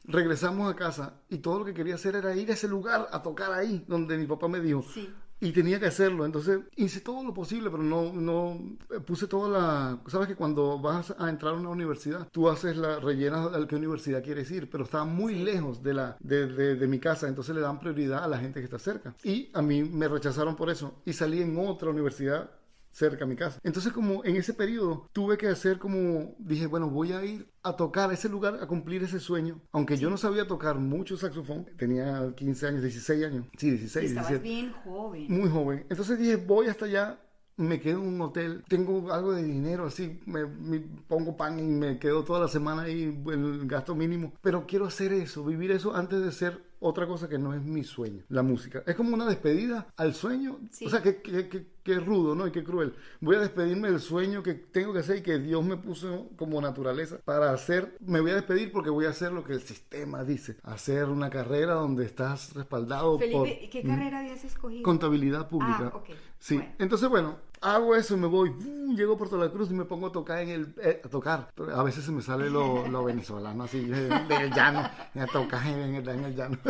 [0.05, 3.23] Regresamos a casa y todo lo que quería hacer era ir a ese lugar a
[3.23, 4.83] tocar ahí, donde mi papá me dijo.
[4.83, 5.09] Sí.
[5.39, 8.59] Y tenía que hacerlo, entonces hice todo lo posible, pero no, no
[8.91, 10.01] eh, puse toda la...
[10.09, 13.77] Sabes que cuando vas a entrar a una universidad, tú haces la rellenas a qué
[13.77, 17.55] universidad quieres ir, pero estaba muy lejos de, la, de, de- de mi casa, entonces
[17.55, 19.15] le dan prioridad a la gente que está cerca.
[19.23, 22.51] Y a mí me rechazaron por eso y salí en otra universidad
[22.97, 23.61] cerca a mi casa.
[23.63, 27.77] Entonces como en ese periodo tuve que hacer como, dije, bueno, voy a ir a
[27.77, 29.61] tocar a ese lugar, a cumplir ese sueño.
[29.73, 34.31] Aunque yo no sabía tocar mucho saxofón, tenía 15 años, 16 años, sí, 16, Estabas
[34.31, 35.27] 17 bien joven.
[35.29, 35.87] muy joven.
[35.91, 37.21] Entonces dije, voy hasta allá,
[37.59, 41.63] me quedo en un hotel, tengo algo de dinero, así, me, me pongo pan y
[41.65, 44.33] me quedo toda la semana ahí, el gasto mínimo.
[44.41, 47.85] Pero quiero hacer eso, vivir eso antes de ser otra cosa que no es mi
[47.85, 48.83] sueño, la música.
[48.87, 50.59] Es como una despedida al sueño.
[50.71, 50.87] Sí.
[50.87, 52.49] O sea, que, que, que- que rudo, ¿no?
[52.49, 52.97] Y qué cruel.
[53.21, 56.61] Voy a despedirme del sueño que tengo que hacer y que Dios me puso como
[56.61, 57.97] naturaleza para hacer.
[58.01, 60.57] Me voy a despedir porque voy a hacer lo que el sistema dice.
[60.65, 63.71] Hacer una carrera donde estás respaldado Felipe, por...
[63.71, 64.83] ¿qué carrera habías escogido?
[64.83, 65.93] Contabilidad pública.
[65.95, 66.11] Ah, ok.
[66.41, 66.57] Sí.
[66.57, 66.73] Bueno.
[66.81, 67.37] Entonces, bueno,
[67.75, 68.95] hago eso, me voy, ¡bum!
[68.97, 70.75] llego a Puerto La Cruz y me pongo a tocar en el...
[70.83, 71.49] eh, a tocar.
[71.75, 74.81] A veces se me sale lo, lo venezolano, así, del llano.
[74.81, 76.59] A tocar en el, en el llano.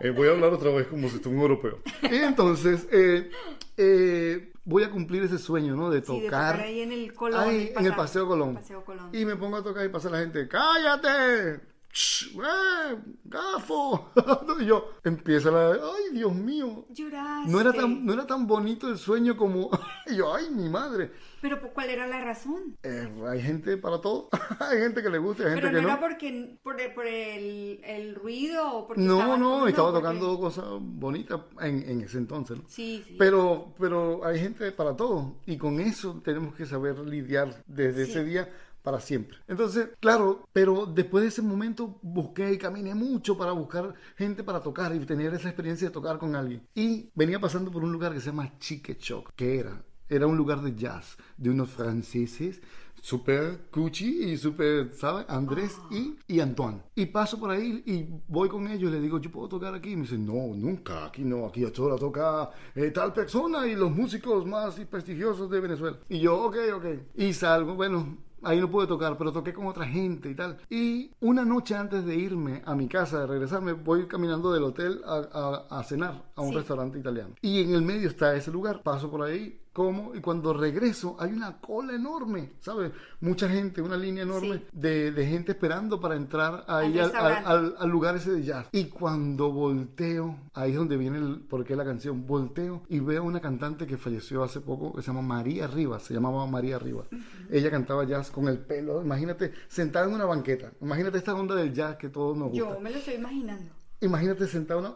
[0.00, 1.78] Eh, voy a hablar otra vez como si estuviera un europeo.
[2.02, 3.30] Y entonces, eh,
[3.78, 5.88] eh, voy a cumplir ese sueño, ¿no?
[5.88, 6.52] De Sí, de tocar.
[6.56, 7.40] tocar ahí en el Colón.
[7.40, 8.54] ahí, en el Paseo Colón.
[8.56, 9.08] Paseo Colón.
[9.14, 11.60] Y me pongo a tocar y pasa la gente, ¡cállate!
[11.94, 12.96] ¡Eh!
[13.24, 14.10] ¡Gafo!
[14.60, 15.70] y yo, empieza la...
[15.72, 16.86] ¡Ay, Dios mío!
[16.90, 17.50] Lloraste.
[17.52, 19.70] No era, tan, no era tan bonito el sueño como...
[20.06, 21.12] y yo, ¡ay, mi madre!
[21.40, 22.76] Pero ¿cuál era la razón?
[22.82, 24.28] Eh, hay gente para todo.
[24.60, 25.88] hay gente que le gusta hay gente Pero no, que no.
[25.92, 30.38] era porque por, el- por el, el ruido o porque No, no, estaba porque- tocando
[30.40, 32.58] cosas bonitas en, en ese entonces.
[32.58, 32.64] ¿no?
[32.66, 33.14] Sí, sí.
[33.18, 38.10] Pero, pero hay gente para todo y con eso tenemos que saber lidiar desde Sí.
[38.10, 38.48] ese día
[38.84, 39.38] para siempre.
[39.48, 44.60] Entonces, claro, pero después de ese momento busqué y caminé mucho para buscar gente para
[44.60, 46.62] tocar y tener esa experiencia de tocar con alguien.
[46.74, 50.36] Y venía pasando por un lugar que se llama Chique Choc, que era, era un
[50.36, 52.60] lugar de jazz de unos franceses
[53.00, 55.26] super cuchi y super, ¿sabes?
[55.28, 56.82] Andrés y, y Antoine.
[56.94, 59.92] Y paso por ahí y voy con ellos y le digo, ¿yo puedo tocar aquí?
[59.92, 63.90] Y me dicen, no, nunca, aquí no, aquí ahora toca eh, tal persona y los
[63.90, 65.98] músicos más prestigiosos de Venezuela.
[66.08, 66.86] Y yo, ok, ok.
[67.16, 70.58] Y salgo, bueno, Ahí no pude tocar, pero toqué con otra gente y tal.
[70.70, 75.00] Y una noche antes de irme a mi casa, de regresarme, voy caminando del hotel
[75.06, 76.54] a, a- a cenar a un Sí.
[76.56, 77.34] restaurante italiano.
[77.42, 78.82] Y en el medio está ese lugar.
[78.82, 82.92] Paso por ahí, como, y cuando regreso hay una cola enorme, ¿sabes?
[83.20, 84.64] Mucha gente, una línea enorme Sí.
[84.72, 87.48] de, de gente esperando para entrar ahí Al al, al- restaurante.
[87.50, 88.68] al- al lugar ese de jazz.
[88.72, 93.40] Y cuando volteo, ahí es donde viene el porqué la canción, volteo y veo una
[93.40, 97.08] cantante que falleció hace poco, que se llama María Rivas, se llamaba María Rivas.
[97.50, 100.72] Ella cantaba jazz con el pelo, imagínate, sentada en una banqueta.
[100.80, 102.58] Imagínate esta onda del jazz que todos nos gusta.
[102.74, 103.72] Yo me lo estoy imaginando.
[104.04, 104.44] Imagínate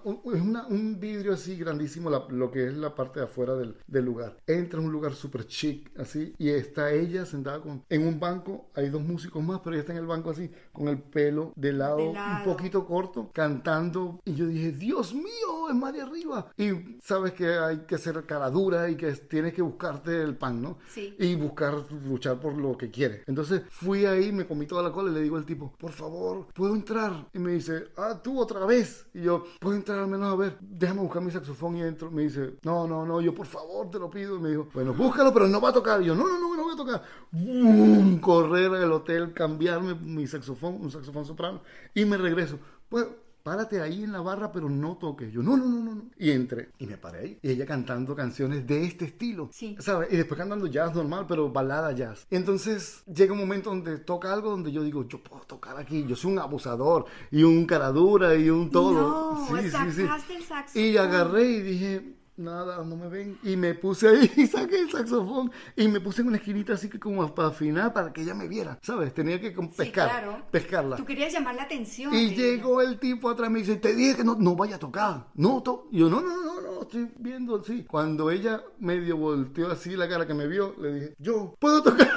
[0.04, 3.54] un, es una- un vidrio así grandísimo, la- lo que es la parte de afuera
[3.54, 4.36] del, del lugar.
[4.46, 8.70] Entra a un lugar súper chic, así, y está ella sentada con, en un banco.
[8.74, 11.72] Hay dos músicos más, pero ella está en el banco así, con el pelo de
[11.72, 14.20] lado, De un poquito corto, cantando.
[14.24, 16.52] Y yo dije, Dios mío, es María Arriba.
[16.56, 20.60] Y sabes que hay que ser cara dura y que tienes que buscarte el pan,
[20.62, 20.78] ¿no?
[20.88, 21.14] Sí.
[21.18, 21.74] y buscar
[22.06, 23.22] luchar por lo que quiere.
[23.26, 26.46] Entonces fui ahí, me comí toda la cola y le digo al tipo, por favor,
[26.54, 27.28] ¿puedo entrar?
[27.32, 28.97] Y me dice, ah, tú otra vez.
[29.14, 30.58] Y yo, ¿puedo entrar al menos a ver?
[30.60, 32.10] Déjame buscar mi saxofón y entro.
[32.10, 34.36] Me dice, no, no, no, yo por favor te lo pido.
[34.36, 36.02] Y me dijo, bueno, búscalo, pero no va a tocar.
[36.02, 37.02] Y yo, no, no, no, no voy a tocar.
[37.30, 38.20] ¡Bum!
[38.20, 41.62] Correr al hotel, cambiarme mi saxofón, un saxofón soprano,
[41.94, 42.58] y me regreso.
[42.88, 43.06] Pues,
[43.48, 45.32] párate ahí en la barra, pero no toques.
[45.32, 46.02] Yo, no, no, no, no, no.
[46.18, 46.68] Y entré.
[46.78, 47.38] Y me paré ahí.
[47.40, 49.48] Y ella cantando canciones de este estilo.
[49.52, 49.74] Sí.
[49.78, 50.12] ¿Sabes?
[50.12, 52.26] Y después cantando jazz normal, pero balada jazz.
[52.30, 56.04] Entonces llega un momento donde toca algo donde yo digo, yo puedo tocar aquí.
[56.06, 58.92] Yo soy un abusador y un caradura y un todo.
[58.92, 60.02] No, Sí, sí, sí.
[60.02, 60.82] sacaste el saxofón.
[60.82, 63.38] Y agarré y dije, nada, no me ven.
[63.42, 65.50] Y me puse ahí y saqué el saxofón.
[65.76, 68.48] Y me puse en una esquinita así que como para afinar para que ella me
[68.48, 68.78] viera.
[68.82, 69.12] ¿Sabes?
[69.14, 70.08] Tenía que Sí, pescar.
[70.10, 70.42] claro.
[70.50, 70.96] Pescarla.
[70.96, 72.14] Tú querías llamar la atención.
[72.14, 74.78] Y llegó el tipo atrás y me dice, te dije que no, no vaya a
[74.78, 75.26] tocar.
[75.34, 77.84] No, to yo, no, no, no, no, estoy viendo así.
[77.84, 82.08] Cuando ella medio volteó así la cara que me vio, le dije, yo, ¿puedo tocar?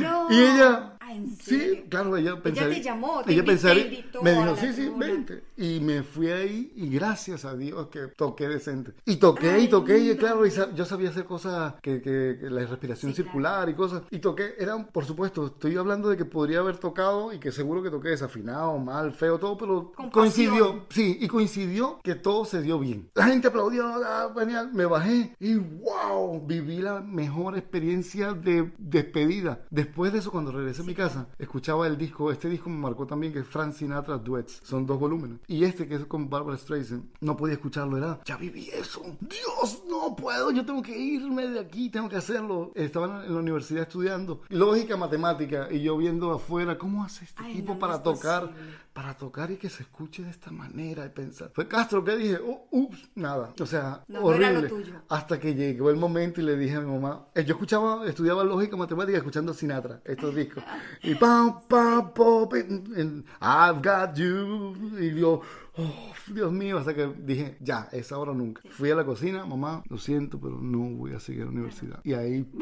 [0.00, 0.26] No.
[0.30, 1.84] Y ella, Ah, ¿en sí, serio?
[1.88, 2.74] claro, ella pensaría.
[2.76, 3.84] te llamó, te ella pensaría-
[4.22, 5.06] me dijo, sí, sí, tribuna".
[5.06, 5.42] vente.
[5.56, 8.92] Y me fui ahí y gracias a Dios que toqué decente.
[9.04, 12.38] Y toqué Ay, y toqué y claro, y sa- yo sabía hacer cosas que, que-
[12.40, 14.02] que la respiración Sí, circular y cosas.
[14.10, 17.84] Y toqué, eran, por supuesto, estoy hablando de que podría haber tocado y que seguro
[17.84, 20.86] que toqué desafinado, mal, feo, todo, pero Con coincidió.
[20.90, 23.08] Sí, y coincidió que todo se dio bien.
[23.14, 24.70] La gente aplaudió, ah, genial.
[24.72, 29.60] Me bajé y wow, viví la mejor experiencia de despedida.
[29.70, 32.32] Después de eso, cuando regresé a mi casa, escuchaba el disco.
[32.32, 34.60] Este disco me marcó también que es Frank Sinatra Duets.
[34.64, 35.38] Son dos volúmenes.
[35.46, 37.96] Y este que es con Barbara Streisand, no podía escucharlo.
[37.96, 39.02] Era, ya viví eso.
[39.20, 40.50] Dios, no puedo.
[40.50, 42.72] Yo tengo que irme de aquí, tengo que hacerlo.
[42.74, 45.68] Estaba en la universidad estudiando lógica, matemática.
[45.70, 48.46] Y yo viendo afuera, ¿cómo hace este Ay, tipo no, para tocar?
[48.48, 48.86] posible.
[48.96, 51.50] para tocar y que se escuche de esta manera y pensar.
[51.54, 53.52] Fue Castro que dije, "Oh, ups, nada.
[53.60, 54.68] O sea, No, no era horrible.
[54.70, 54.94] lo tuyo.
[55.10, 58.42] Hasta que llegó el momento y le dije a mi mamá, eh, yo escuchaba, estudiaba
[58.42, 60.64] lógica matemática escuchando Sinatra, estos discos.
[61.02, 64.74] Y pam, pam, pop, I've got you.
[64.98, 65.40] Y yo,
[65.76, 68.62] oh, Dios mío, hasta que dije, ya, es ahora nunca.
[68.70, 72.00] Fui a la cocina, mamá, lo siento, pero no voy a seguir a la universidad.
[72.04, 72.46] Y ahí.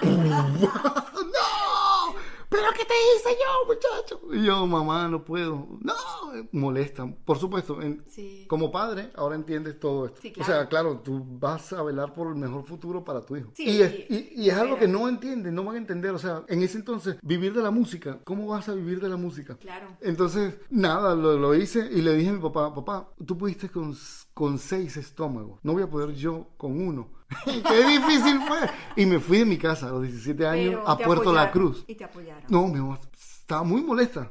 [2.54, 4.20] ¿Pero qué te hice yo, muchacho?
[4.42, 5.66] Y yo, mamá, no puedo.
[5.80, 5.92] No,
[6.52, 7.14] molestan.
[7.24, 8.44] Por supuesto, en- Sí.
[8.48, 10.20] como padre, ahora entiendes todo esto.
[10.20, 13.50] Sí, O sea, claro, tú vas a velar por el mejor futuro para tu hijo.
[13.54, 16.12] Sí, y, es, y- y- es algo que no entienden, no van a entender.
[16.12, 19.16] O sea, en ese entonces, vivir de la música, ¿cómo vas a vivir de la
[19.16, 19.56] música?
[19.56, 19.88] Claro.
[20.00, 23.96] Entonces, nada, lo, lo hice y le dije a mi papá, papá, tú pudiste con,
[24.32, 27.08] con seis estómagos, no voy a poder yo con uno.
[27.44, 28.58] Qué difícil fue.
[28.96, 31.84] Y me fui de mi casa a los 17 años Pero a Puerto La Cruz.
[31.86, 32.44] Y te apoyaron.
[32.48, 34.30] No, mi amor, estaba muy molesta.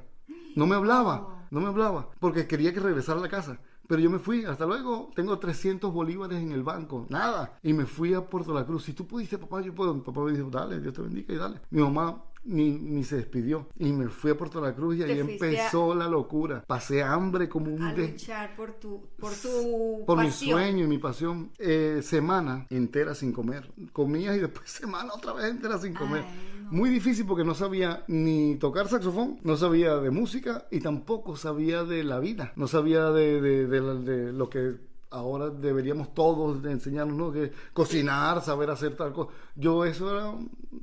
[0.55, 3.59] No me hablaba, no me hablaba, porque quería que regresara a la casa.
[3.87, 7.59] Pero yo me fui, hasta luego, tengo 300 bolívares en el banco, nada.
[7.61, 8.85] Y me fui a Puerto La Cruz.
[8.85, 9.93] Si tú pudiste, papá, yo puedo.
[9.93, 11.61] Mi papá me dijo, dale, Dios te bendiga y dale.
[11.69, 13.67] Mi mamá ni, ni se despidió.
[13.77, 16.63] Y me fui a Puerto La Cruz y ahí empezó la locura.
[16.67, 20.87] Pasé hambre como un A de- luchar por tu, por tu por mi sueño y
[20.87, 21.51] mi pasión.
[21.59, 23.71] Eh, semana entera sin comer.
[23.91, 26.23] Comía y después semana otra vez entera sin comer.
[26.25, 26.71] Ay, no.
[26.71, 31.83] Muy difícil porque no sabía ni tocar saxofón, no sabía de música y tampoco sabía
[31.83, 32.53] de la vida.
[32.55, 34.75] No sabía de, de- de la- de lo que
[35.13, 37.31] ahora deberíamos todos enseñarnos, ¿no?
[37.31, 39.31] Que cocinar, saber hacer tal cosa.
[39.55, 40.33] Yo eso era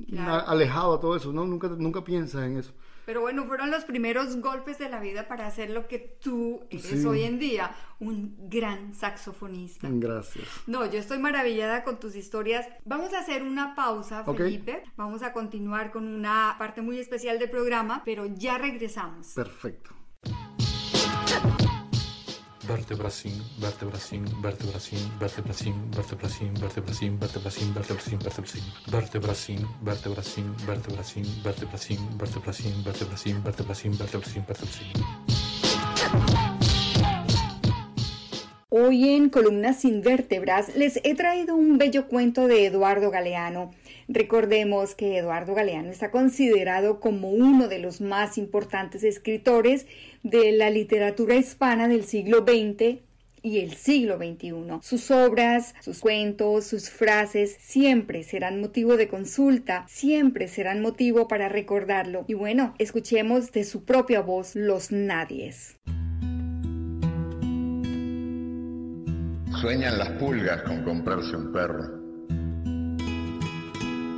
[0.09, 0.31] Claro.
[0.31, 1.45] na- alejado a todo eso, ¿no?
[1.45, 2.73] Nunca, nunca piensas en eso.
[3.03, 7.01] Pero bueno, fueron los primeros golpes de la vida para hacer lo que tú eres
[7.01, 7.05] Sí.
[7.05, 9.87] hoy en día, un gran saxofonista.
[9.91, 10.45] Gracias.
[10.67, 12.67] No, yo estoy maravillada con tus historias.
[12.85, 14.23] Vamos a hacer una pausa.
[14.23, 14.83] Felipe.
[14.95, 19.33] Vamos a continuar con una parte muy especial del programa, pero ya regresamos.
[19.33, 19.89] Perfecto.
[22.63, 28.21] Vertebracin, vertebracin, vertebracin, vertebracin, vertebracin, vertebracin, vertebracin, vertebracin, vertebracin,
[28.91, 34.93] vertebracin, vertebracin, vertebracin, vertebracin, vertebracin, vertebracin, vertebracin, vertebracin, vertebracin.
[38.69, 43.71] Hoy en Columnas sin Vértebras les he traído un bello cuento de Eduardo Galeano.
[44.07, 49.87] Recordemos que Eduardo Galeano está considerado como uno de los más importantes escritores
[50.23, 53.01] de la literatura hispana del siglo XX
[53.43, 54.79] y el siglo XXI.
[54.81, 61.49] Sus obras, sus cuentos, sus frases siempre serán motivo de consulta, siempre serán motivo para
[61.49, 62.25] recordarlo.
[62.27, 65.77] Y bueno, escuchemos de su propia voz los nadies.
[69.59, 72.00] Sueñan las pulgas con comprarse un perro.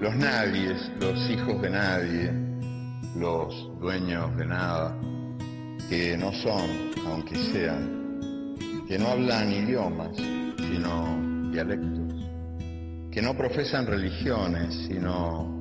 [0.00, 2.32] Los nadies, los hijos de nadie,
[3.16, 4.96] los dueños de nada,
[5.88, 6.70] que no son,
[7.04, 8.54] aunque sean,
[8.86, 12.14] que no hablan idiomas, sino dialectos,
[13.10, 15.52] que no profesan religiones, sino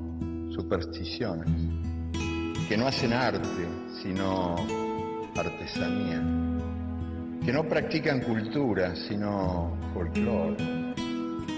[0.51, 1.49] supersticiones,
[2.69, 3.67] que no hacen arte,
[4.03, 4.55] sino
[5.35, 6.21] artesanía,
[7.43, 10.86] que no practican cultura, sino folclore,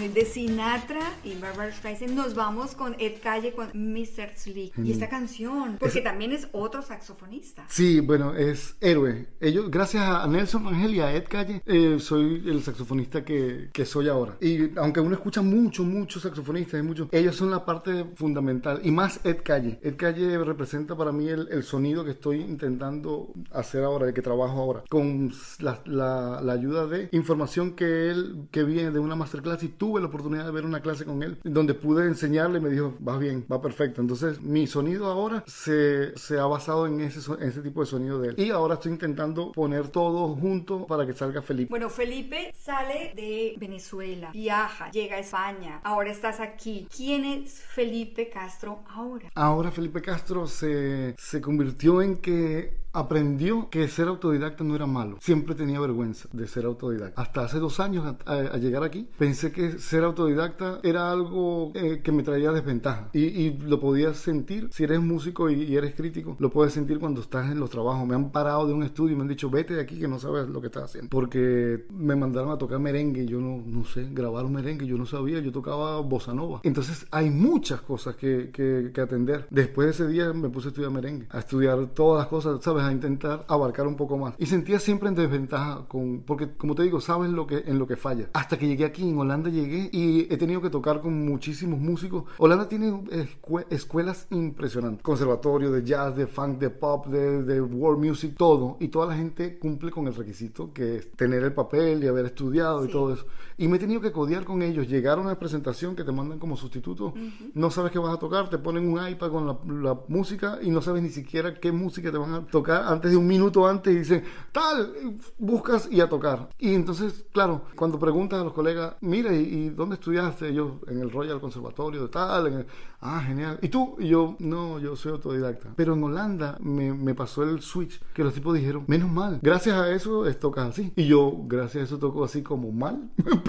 [0.00, 4.30] De Sinatra y Barbara Streisand nos vamos con Ed Calle con Mr.
[4.34, 4.72] Slick.
[4.78, 7.64] Y esta canción, porque también es otro saxofonista.
[7.68, 9.28] Sí, bueno, es héroe.
[9.40, 14.08] Ellos, gracias a Nelson Rangel y a Ed Calle, eh, soy el saxofonista que, soy
[14.08, 14.36] ahora.
[14.40, 18.80] Y aunque uno escucha mucho, muchos saxofonistas, muchos, ellos son la parte fundamental.
[18.82, 19.78] Y más Ed Calle.
[19.82, 24.58] Ed Calle representa para mí el, sonido que estoy intentando hacer ahora, el que trabajo
[24.58, 25.30] ahora, con
[25.60, 30.44] la, ayuda de información que él, que viene de una masterclass y tuve la oportunidad
[30.44, 33.62] de ver una clase con él, donde pude enseñarle y me dijo, vas bien, va
[33.62, 34.00] perfecto.
[34.00, 37.86] Entonces, mi sonido ahora se, se ha basado en ese, so- en ese tipo de
[37.86, 38.34] sonido de él.
[38.38, 41.70] Y ahora estoy intentando poner todo junto para que salga Felipe.
[41.70, 46.86] Bueno, Felipe sale de Venezuela, viaja, llega a España, ahora estás aquí.
[46.94, 49.28] ¿Quién es Felipe Castro ahora?
[49.34, 55.16] Ahora Felipe Castro se, se convirtió en que aprendió que ser autodidacta no era malo.
[55.20, 57.20] Siempre tenía vergüenza de ser autodidacta.
[57.20, 62.00] Hasta hace dos años a, a- llegar aquí, pensé que ser autodidacta era algo eh,
[62.02, 63.08] que me traía desventaja.
[63.12, 66.98] Y, y lo podías sentir, si eres músico y, y eres crítico, lo puedes sentir
[66.98, 68.06] cuando estás en los trabajos.
[68.06, 70.18] Me han parado de un estudio y me han dicho, vete de aquí que no
[70.18, 71.08] sabes lo que estás haciendo.
[71.10, 75.06] Porque me mandaron a tocar merengue, yo no, no sé, grabar un merengue, yo no
[75.06, 76.60] sabía, yo tocaba bossa nova.
[76.64, 79.46] Entonces hay muchas cosas que, que, que atender.
[79.50, 82.79] Después de ese día me puse a estudiar merengue, a estudiar todas las cosas, ¿sabes?
[82.88, 84.34] A intentar abarcar un poco más.
[84.38, 87.86] Y sentía siempre en desventaja, con, porque como te digo, sabes lo que, en lo
[87.86, 88.28] que falla.
[88.32, 92.24] Hasta que llegué aquí, en Holanda llegué y he tenido que tocar con muchísimos músicos.
[92.38, 95.02] Holanda tiene escue- escuelas impresionantes.
[95.02, 98.76] Conservatorio de jazz, de funk, de pop, de, de world music, todo.
[98.80, 102.26] Y toda la gente cumple con el requisito que es tener el papel y haber
[102.26, 103.26] estudiado y todo eso.
[103.60, 104.88] Y me he tenido que codear con ellos.
[104.88, 107.14] Llegar a una presentación que te mandan como sustituto.
[107.54, 110.70] No sabes qué vas a tocar, te ponen un iPad con la, la música y
[110.70, 113.94] no sabes ni siquiera qué música te van a tocar antes de un minuto antes
[113.94, 114.92] y dicen, tal,
[115.38, 116.48] buscas y a tocar.
[116.58, 120.52] Y entonces, claro, cuando preguntas a los colegas, mira, ¿y, y dónde estudiaste?
[120.54, 122.66] Yo, en el Royal Conservatorio de tal, en el-
[123.02, 123.58] ah, genial.
[123.62, 123.96] ¿Y tú?
[123.98, 125.74] Y yo, no, yo soy autodidacta.
[125.76, 129.76] Pero en Holanda me, me pasó el switch, que los tipos dijeron, menos mal, gracias
[129.76, 130.92] a eso es tocas así.
[130.96, 133.10] Y yo, gracias a eso toco así como mal,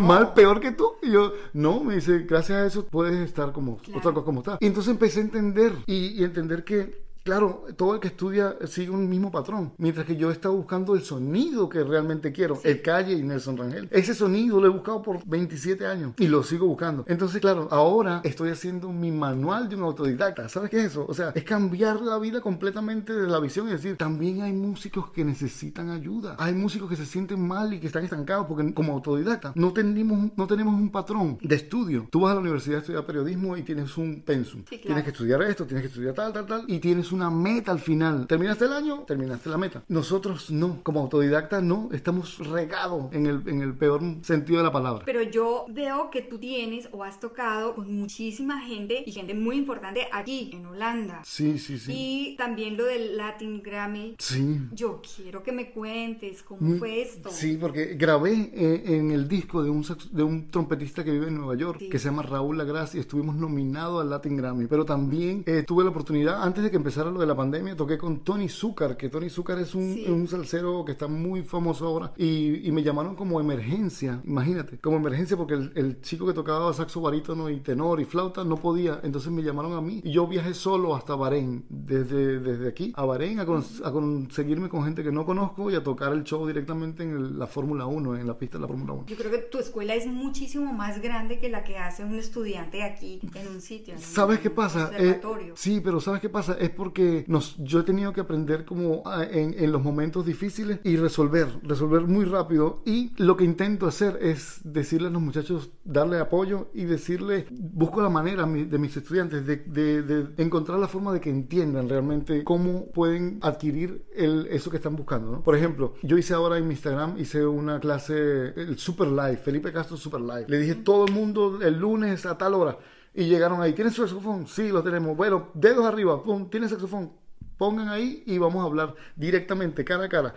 [0.00, 0.94] mal, peor que tú.
[1.02, 4.58] Y yo, no, me dice, gracias a eso puedes estar como, otra cosa como está.
[4.60, 8.90] Y entonces empecé a entender y, y entender que Claro, todo el que estudia sigue
[8.90, 12.82] un mismo patrón, mientras que yo he estado buscando el sonido que realmente quiero, el
[12.82, 13.88] Calle y Nelson Rangel.
[13.90, 17.02] Ese sonido lo he buscado por 27 años y lo sigo buscando.
[17.08, 20.50] Entonces, claro, ahora estoy haciendo mi manual de un autodidacta.
[20.50, 21.06] ¿Sabes qué es eso?
[21.08, 25.10] O sea, es cambiar la vida completamente de la visión y decir, también hay músicos
[25.10, 26.36] que necesitan ayuda.
[26.38, 30.30] Hay músicos que se sienten mal y que están estancados porque como autodidacta no tenemos,
[30.36, 32.06] no tenemos un patrón de estudio.
[32.10, 34.62] Tú vas a la universidad a estudiar periodismo y tienes un pensum.
[34.68, 34.82] Sí, claro.
[34.82, 37.78] Tienes que estudiar esto, tienes que estudiar tal, tal, tal, y tienes una meta al
[37.78, 38.26] final.
[38.26, 39.82] Terminaste el año, terminaste la meta.
[39.88, 44.72] Nosotros no, como autodidacta no, estamos regados en el, en el peor sentido de la
[44.72, 45.02] palabra.
[45.04, 49.56] Pero yo veo que tú tienes o has tocado con muchísima gente y gente muy
[49.56, 51.22] importante aquí en Holanda.
[51.24, 51.92] Sí, sí, sí.
[51.94, 54.16] Y también lo del Latin Grammy.
[54.18, 54.58] Sí.
[54.72, 57.30] Yo quiero que me cuentes cómo Mm, fue esto.
[57.30, 61.36] Sí, porque grabé eh, en el disco de un, de un trompetista que vive en
[61.36, 61.88] Nueva York, Sí.
[61.90, 64.66] que se llama Raúl Lagras, y estuvimos nominados al Latin Grammy.
[64.66, 67.98] Pero también eh, tuve la oportunidad, antes de que empezara lo de la pandemia, toqué
[67.98, 70.06] con Tony Zucker, que Tony Zucker es un, Sí.
[70.08, 74.96] un salsero que está muy famoso ahora, y, y me llamaron como emergencia, imagínate, como
[74.96, 79.00] emergencia porque el, el chico que tocaba saxo barítono y tenor y flauta no podía,
[79.02, 83.04] entonces me llamaron a mí, y yo viajé solo hasta Bahrein, desde, desde aquí a
[83.04, 86.46] Bahrein, a, con- a conseguirme con gente que no conozco y a tocar el show
[86.46, 89.04] directamente en el- la Fórmula 1, en la pista de la Fórmula 1.
[89.06, 92.82] Yo creo que tu escuela es muchísimo más grande que la que hace un estudiante
[92.82, 93.94] aquí en un sitio.
[93.94, 94.90] en un- ¿Sabes qué un pasa?
[94.98, 95.20] Eh,
[95.54, 96.56] sí, pero ¿sabes qué pasa?
[96.60, 96.93] Es porque
[97.28, 101.48] nos, yo he tenido que aprender como ah, en, en los momentos difíciles y resolver,
[101.62, 102.82] resolver muy rápido.
[102.84, 108.00] Y lo que intento hacer es decirle a los muchachos, darle apoyo y decirle, busco
[108.02, 111.88] la manera mi- de mis estudiantes de, de- de encontrar la forma de que entiendan
[111.88, 115.30] realmente cómo pueden adquirir el, eso que están buscando.
[115.32, 115.42] ¿no?
[115.42, 119.72] Por ejemplo, yo hice ahora en mi Instagram, hice una clase, el Super Live, Felipe
[119.72, 120.46] Castro Super Live.
[120.48, 122.78] Le dije todo el mundo el lunes a tal hora.
[123.14, 124.46] Y llegaron ahí, ¿tienen su saxofón?
[124.46, 125.16] Sí, lo tenemos.
[125.16, 127.12] Bueno, dedos arriba, pum, ¿tienen saxofón?
[127.56, 130.34] Pongan ahí y vamos a hablar directamente, cara a cara.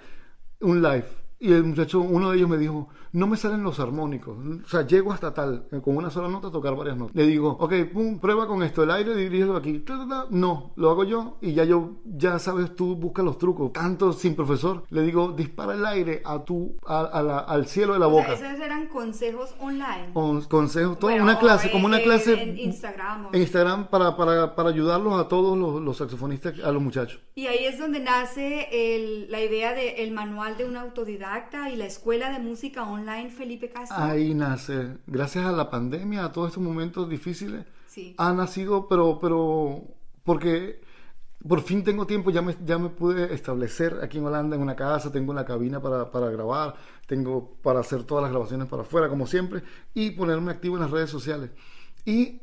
[0.61, 1.26] Un live.
[1.39, 4.35] Y el muchacho, uno de ellos me dijo, no me salen los armónicos.
[4.65, 7.15] O sea, llego hasta tal, eh, con una sola nota, a tocar varias notas.
[7.15, 9.83] Le digo, ok, pum, prueba con esto, el aire, dirígelo aquí.
[10.31, 13.71] No, lo hago yo y ya yo, ya sabes, tú buscas los trucos.
[13.71, 17.93] Tanto sin profesor, le digo, dispara el aire a tu, a- a la- al cielo
[17.93, 18.35] de la O boca.
[18.35, 20.09] sea, esos eran consejos online.
[20.13, 23.41] Con consejos, toda Bueno, una clase, o como una en- clase en Instagram o- en
[23.41, 27.19] Instagram para, para, para ayudarlos a todos los, los saxofonistas, a los muchachos.
[27.35, 31.26] Y ahí es donde nace el- la idea del manual de un autodidacta
[31.71, 33.97] y la escuela de música online Felipe Castro.
[33.97, 38.15] Ahí nace, gracias a la pandemia, a todos estos momentos difíciles, Sí.
[38.17, 39.83] ha nacido, pero, pero,
[40.23, 40.81] porque
[41.47, 44.75] por fin tengo tiempo, ya me, ya me pude establecer aquí en Holanda en una
[44.75, 46.75] casa, tengo una cabina para, para grabar,
[47.07, 49.63] tengo para hacer todas las grabaciones para afuera, como siempre,
[49.93, 51.49] y ponerme activo en las redes sociales.
[52.05, 52.41] Y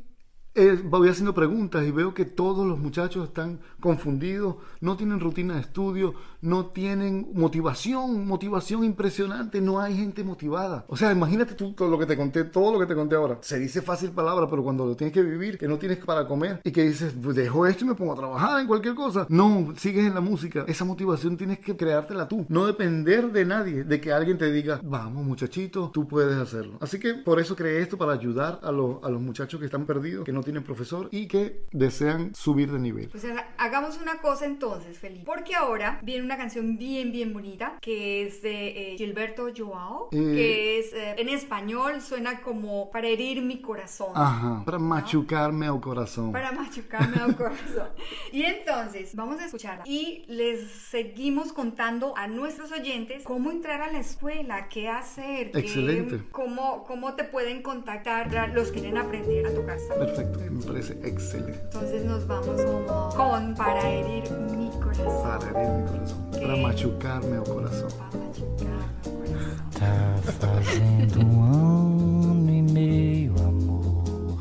[0.55, 5.55] eh, voy haciendo preguntas y veo que todos los muchachos están confundidos, no tienen rutina
[5.55, 10.85] de estudio, no tienen motivación, motivación impresionante, no hay gente motivada.
[10.87, 13.37] O sea, imagínate tú todo lo que te conté, todo lo que te conté ahora.
[13.41, 16.61] Se dice fácil palabra, pero cuando lo tienes que vivir, que no tienes para comer
[16.63, 19.25] y que dices, pues dejo esto y me pongo a trabajar en cualquier cosa.
[19.27, 20.63] No, sigues en la música.
[20.67, 24.79] Esa motivación tienes que creártela tú, no depender de nadie, de que alguien te diga,
[24.83, 26.77] vamos muchachito, tú puedes hacerlo.
[26.79, 29.85] Así que por eso creé esto para ayudar a los, a los muchachos que están
[29.85, 33.09] perdidos, que no tienen profesor y que desean subir de nivel.
[33.09, 35.25] Pues ha- hagamos una cosa entonces, Felipe.
[35.25, 40.17] Porque ahora viene una canción bien, bien bonita que es de eh, Gilberto Joao, Eh.
[40.17, 44.09] que es eh, en español suena como para herir mi corazón.
[44.15, 46.31] Ajá, para machucarme al corazón.
[46.31, 47.89] Para machucarme al corazón.
[48.31, 49.83] Y entonces, vamos a escucharla.
[49.87, 55.59] Y les seguimos contando a nuestros oyentes cómo entrar a la escuela, qué hacer, qué-
[55.59, 56.21] Excelente.
[56.31, 59.77] cómo, cómo te pueden contactar los que quieren aprender a tocar.
[59.97, 61.59] Perfecto, me parece excelente.
[61.65, 64.23] Entonces nos vamos como con Para herir
[64.57, 65.23] mi corazón.
[65.23, 66.61] Para herir mi corazón, para Ok.
[66.61, 67.89] machucarme al corazón.
[67.97, 69.65] Para machucarme al corazón.
[69.79, 74.37] Tá fazendo um ano e meio, amor,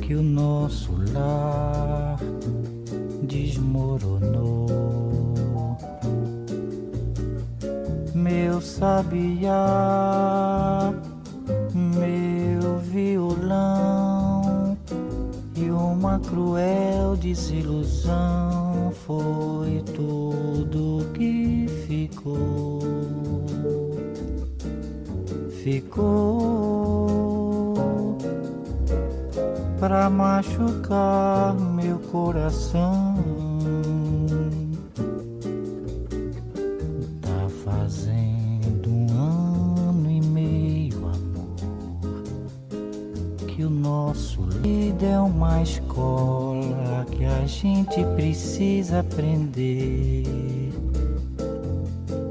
[0.00, 2.16] que o nosso lar
[3.22, 4.68] desmoronou.
[8.14, 9.52] Meu sabiá,
[11.74, 13.91] meu violão
[16.02, 22.80] uma cruel desilusão foi tudo que ficou.
[25.62, 26.58] Ficou
[29.78, 33.41] pra machucar meu coração.
[43.82, 50.72] Nosso vida é uma escola que a gente precisa aprender.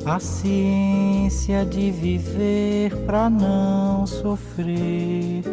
[0.06, 5.44] A ciência de viver pra não sofrer.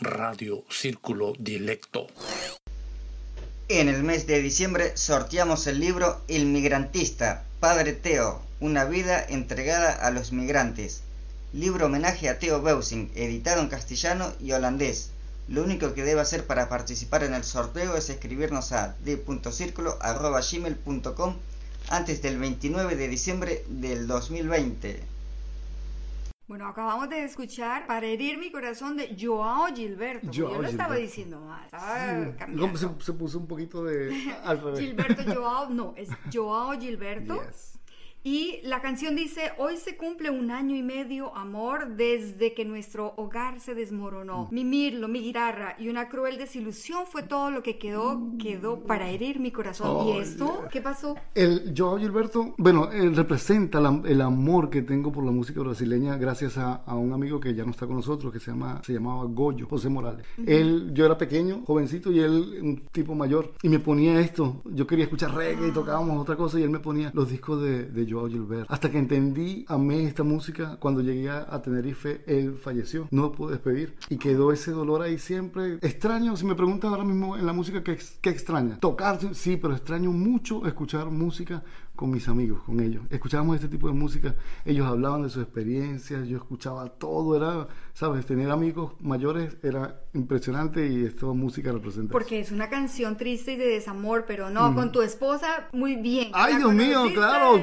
[0.00, 2.06] Radio Círculo Dilecto.
[3.68, 9.92] En el mes de diciembre sorteamos el libro El migrantista, Padre Teo, una vida entregada
[9.92, 11.00] a los migrantes.
[11.54, 15.12] Libro homenaje a Theo Beusing, editado en castellano y holandés.
[15.48, 21.36] Lo único que debe hacer para participar en el sorteo es escribirnos a d.circulo.gmail.com
[21.88, 25.11] antes del 29 de diciembre del 2020.
[26.48, 30.26] Bueno, acabamos de escuchar Para herir mi corazón de Joao Gilberto.
[30.34, 31.64] Joao yo lo estaba diciendo mal.
[31.64, 32.76] Estaba cambiando.
[32.76, 34.80] se, se puso un poquito de al revés.
[34.80, 37.42] Gilberto Joao, no, es Joao Gilberto.
[37.42, 37.78] Yes.
[38.24, 43.14] Y la canción dice, hoy se cumple un año y medio, amor, desde que nuestro
[43.16, 44.44] hogar se desmoronó.
[44.50, 44.54] Mm.
[44.54, 49.08] Mi mirlo, mi guitarra y una cruel desilusión fue todo lo que quedó, quedó para
[49.10, 49.88] herir mi corazón.
[49.90, 50.44] Oh, ¿Y esto?
[50.60, 50.68] yeah.
[50.68, 51.16] ¿Qué pasó?
[51.34, 56.16] El Joao Gilberto, bueno, él representa la- el amor que tengo por la música brasileña
[56.16, 58.92] gracias a, a un amigo que ya no está con nosotros, que se, llama, se
[58.92, 60.24] llamaba Goyo, José Morales.
[60.46, 64.62] Él, yo era pequeño, jovencito, y él un tipo mayor, y me ponía esto.
[64.66, 67.84] Yo quería escuchar reggae y tocábamos otra cosa, y él me ponía los discos de,
[67.86, 68.72] de Joao Gilberto.
[68.72, 73.08] Hasta que entendí, amé esta música, cuando llegué a, Tenerife, él falleció.
[73.10, 75.78] No pude despedir, y quedó ese dolor ahí siempre.
[75.80, 78.78] Extraño, si me preguntan ahora mismo en la música, ¿qué, qué extraña?
[78.78, 81.62] Tocar, sí, pero extraño mucho escuchar música
[81.94, 83.04] con mis amigos, con ellos.
[83.10, 84.34] Escuchábamos este tipo de música,
[84.64, 90.86] ellos hablaban de sus experiencias, yo escuchaba todo, era, sabes, tener amigos mayores era impresionante
[90.86, 92.12] y esta música representa.
[92.12, 96.30] Porque es una canción triste y de desamor, pero no, con tu esposa, muy bien.
[96.32, 97.62] Ay, Dios mío, claro.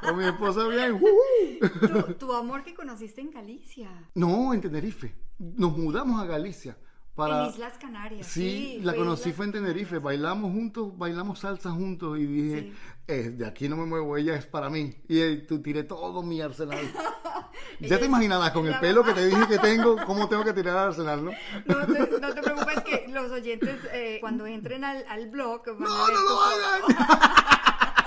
[0.00, 0.94] Con mi esposa bien.
[0.94, 1.68] ¡uh!
[1.86, 3.90] tu, tu amor que conociste en Galicia.
[4.14, 5.14] No, en Tenerife.
[5.38, 6.76] Nos mudamos a Galicia.
[7.16, 7.44] Para...
[7.46, 8.26] En Islas Canarias.
[8.26, 12.74] Sí, la conocí Islas- fue en Tenerife, bailamos juntos, bailamos salsa juntos y dije, Sí.
[13.08, 14.94] "Eh, de aquí no me muevo, ella es para mí.
[15.08, 16.78] Y eh, tú tiré todo mi arsenal.
[17.80, 20.74] ya te imaginarás con el pelo que te dije que tengo, cómo tengo que tirar
[20.76, 21.30] el arsenal, ¿no?
[21.66, 25.78] No te, no te preocupes que los oyentes eh, cuando entren al, al blog van
[25.80, 26.82] No, a ver no lo hagan.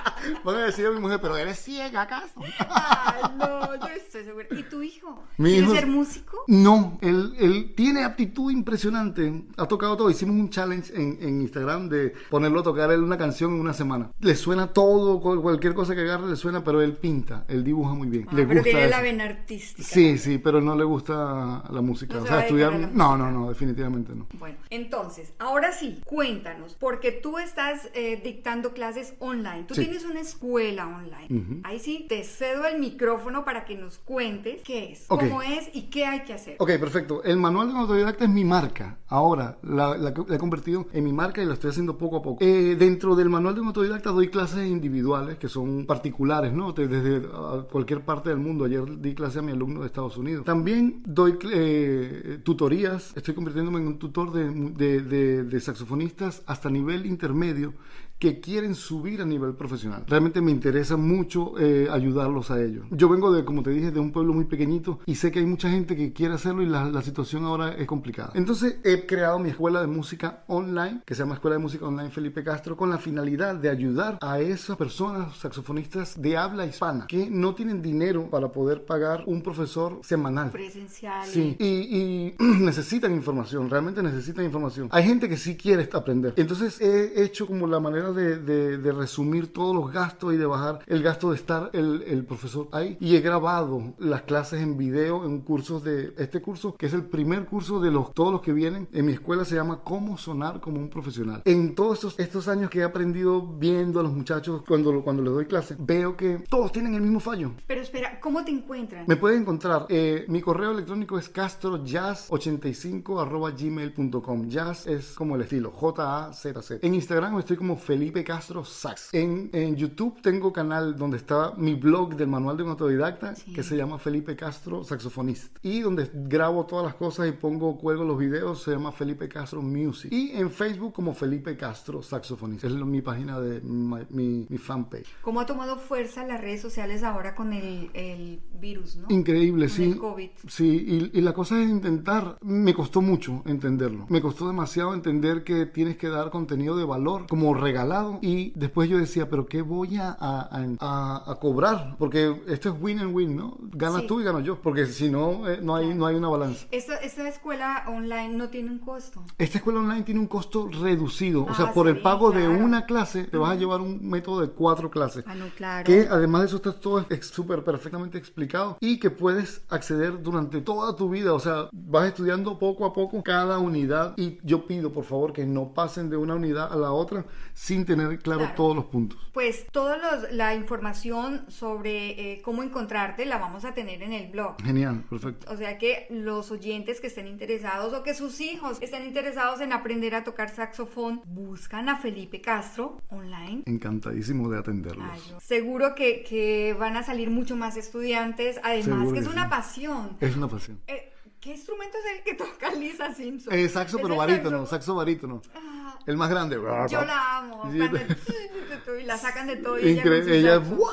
[0.44, 2.42] Van a decir a mi mujer, pero eres ciega acaso.
[2.60, 4.48] Ay, no, yo estoy segura.
[4.52, 5.24] ¿Y tu hijo?
[5.38, 6.38] Mi ¿Quiere hijo- ser músico?
[6.48, 9.44] No, él, él tiene aptitud impresionante.
[9.58, 10.10] Ha tocado todo.
[10.10, 13.74] Hicimos un challenge en, en Instagram de ponerlo a tocar él una canción en una
[13.74, 14.12] semana.
[14.20, 17.94] Le suena todo, cual- cualquier cosa que agarre le suena, pero él pinta, él dibuja
[17.94, 18.26] muy bien.
[18.30, 19.04] Ah, le pero gusta tiene la eso.
[19.04, 19.88] vena artística.
[19.88, 22.16] Sí, sí, pero no le gusta la música.
[22.16, 22.74] No o se sea, estudiar.
[22.74, 24.28] la No, no, no, definitivamente no.
[24.34, 29.64] Bueno, entonces, ahora sí, cuéntanos, porque tú estás eh, dictando clases online.
[29.68, 29.82] Tú Sí.
[29.90, 31.28] Tienes una escuela online.
[31.44, 31.62] Ujú.
[31.64, 35.22] Ahí sí, te cedo el micrófono para que nos cuentes qué es, Ok.
[35.24, 36.56] cómo es y qué hay que hacer.
[36.60, 37.24] Ok, perfecto.
[37.24, 38.98] El manual de un autodidacta es mi marca.
[39.08, 42.22] Ahora la, la- la he convertido en mi marca y lo estoy haciendo poco a
[42.22, 42.44] poco.
[42.44, 46.72] Eh, dentro del manual de un autodidacta doy clases individuales que son particulares, ¿no?
[46.74, 47.28] De- Desde
[47.72, 48.66] cualquier parte del mundo.
[48.66, 50.46] Ayer di clase a mi alumno de Estados Unidos.
[50.46, 53.14] También doy eh, tutorías.
[53.16, 57.74] Estoy convirtiéndome en un tutor de, de- de- de saxofonistas hasta nivel intermedio
[58.20, 60.04] que quieren subir a nivel profesional.
[60.08, 62.86] Realmente me interesa mucho eh, ayudarlos a ellos.
[62.92, 65.46] Yo vengo de, como te dije, de un pueblo muy pequeñito y sé que hay
[65.46, 68.32] mucha gente que quiere hacerlo y la, la situación ahora es complicada.
[68.36, 72.10] Entonces he creado mi escuela de música online, que se llama Escuela de Música Online
[72.10, 77.30] Felipe Castro, con la finalidad de ayudar a esas personas saxofonistas de habla hispana que
[77.30, 80.52] no tienen dinero para poder pagar un profesor semanal.
[80.52, 81.26] Presencial.
[81.26, 84.90] Sí, y, y necesitan información, realmente necesitan información.
[84.92, 86.34] Hay gente que sí quiere aprender.
[86.36, 90.46] Entonces he hecho como la manera de, de- de resumir todos los gastos y de
[90.46, 92.98] bajar el gasto de estar el, el profesor ahí.
[93.00, 97.04] Y he grabado las clases en video en cursos de este curso, que es el
[97.04, 98.88] primer curso de los todos los que vienen.
[98.94, 101.42] En mi escuela se llama Cómo sonar como un profesional.
[101.46, 105.34] En todos estos, estos años que he aprendido viendo a los muchachos cuando, cuando les
[105.34, 107.52] doy clase, veo que todos tienen el mismo fallo.
[107.68, 109.06] Pero espera, ¿cómo te encuentran?
[109.08, 114.50] Me pueden encontrar, eh, mi correo electrónico es castrojazz85 gmail.com.
[114.50, 116.86] Jazz es como el estilo, J-A-Z-Z.
[116.86, 119.14] En Instagram estoy como Felipe Castro Sax.
[119.14, 123.62] En, en YouTube tengo canal donde está mi blog del manual de un autodidacta que
[123.62, 125.60] se llama Felipe Castro Saxofonista.
[125.62, 129.62] Y donde grabo todas las cosas y pongo, cuelgo los videos, se llama Felipe Castro
[129.62, 130.12] Music.
[130.12, 132.68] Y en Facebook como Felipe Castro Saxofonista.
[132.68, 135.08] Es mi página de mi, mi, mi fanpage.
[135.22, 139.08] ¿Cómo ha tomado fuerza las redes sociales ahora con el, el virus, no?
[139.10, 139.84] Increíble, Con sí.
[139.92, 140.30] el COVID.
[140.48, 142.38] Sí, y, y la cosa es intentar.
[142.42, 144.06] Me costó mucho entenderlo.
[144.10, 147.54] Me costó demasiado entender que tienes que dar contenido de valor como
[147.90, 148.20] regalado.
[148.22, 151.96] Y después yo decía, ¿pero qué voy a, a- a- a cobrar?
[151.98, 153.58] Porque esto es win and win, ¿no?
[153.74, 154.08] Ganas Sí.
[154.08, 154.62] tú y gano yo.
[154.62, 156.66] Porque si no, eh, no, hay, no hay una balanza.
[156.72, 159.24] Esta, esta escuela online no tiene un costo.
[159.38, 161.44] Esta escuela online tiene un costo reducido.
[161.44, 164.42] o Ah, sea, por el pago de una clase, te vas a llevar un método
[164.42, 165.24] de cuatro clases.
[165.28, 165.84] Ah, no, claro.
[165.86, 170.96] Que además de eso está todo súper perfectamente explicado y que puedes acceder durante toda
[170.96, 171.34] tu vida.
[171.34, 175.46] O sea, vas estudiando poco a poco cada unidad y yo pido por favor que
[175.46, 178.56] no pasen de una unidad a la otra sin tener claro, Claro.
[178.56, 179.20] todos los puntos.
[179.34, 184.32] Pues toda los- la información sobre eh, cómo encontrarte la vamos a tener en el
[184.32, 184.62] blog.
[184.64, 185.52] Genial, perfecto.
[185.52, 189.74] O sea que los oyentes que estén interesados o que sus hijos estén interesados en
[189.74, 193.64] aprender a tocar saxofón, buscan a Felipe Castro online.
[193.66, 195.06] Encantadísimo de atenderlos.
[195.12, 199.28] Ay, Seguro que, que van a salir mucho más estudiantes, además Seguro que que es
[199.28, 199.50] una sí.
[199.50, 200.18] pasión.
[200.20, 200.80] Es una pasión.
[200.88, 203.54] Eh, ¿Qué instrumento es el que toca Lisa Simpson?
[203.54, 204.70] Eh, saxo, ¿Es pero barítono, saxo?
[204.76, 205.42] saxo barítono.
[205.56, 206.56] Ah, El más grande.
[206.58, 207.72] Yo la amo.
[207.72, 207.80] Sí,
[209.02, 209.80] y la sacan de todo.
[209.80, 210.58] y ella Incre- ella.
[210.58, 210.92] ¡guau!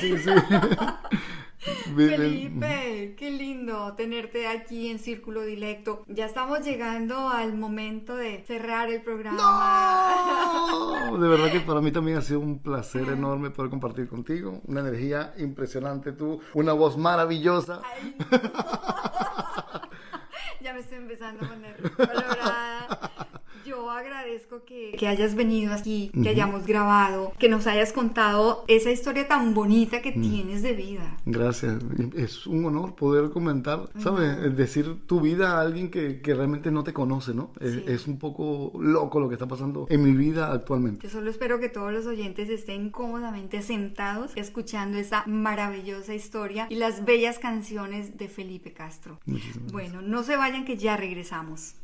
[0.00, 0.30] Sí, sí.
[1.96, 6.04] Felipe, qué lindo tenerte aquí en Círculo Dilecto.
[6.06, 9.38] Ya estamos llegando al momento de cerrar el programa.
[11.10, 14.60] No, de verdad que para mí también ha sido un placer enorme poder compartir contigo.
[14.66, 17.82] Una energía impresionante tú, una voz maravillosa.
[17.84, 18.26] Ay, no.
[20.60, 23.07] ya me estoy empezando a poner colorada.
[23.78, 26.28] Yo agradezco que, que hayas venido aquí, que Ujú.
[26.30, 30.20] hayamos grabado, que nos hayas contado esa historia tan bonita que Mm.
[30.20, 31.16] tienes de vida.
[31.26, 31.76] Gracias.
[32.16, 34.56] Es un honor poder comentar, ¿sabes?
[34.56, 37.52] Decir tu vida a alguien que, que realmente no te conoce, ¿no?
[37.60, 37.84] Es, Sí.
[37.86, 41.06] es un poco loco lo que está pasando en mi vida actualmente.
[41.06, 46.74] Yo solo espero que todos los oyentes estén cómodamente sentados escuchando esa maravillosa historia y
[46.74, 49.20] las bellas canciones de Felipe Castro.
[49.24, 51.76] Muchísimas Bueno, no se vayan que ya regresamos.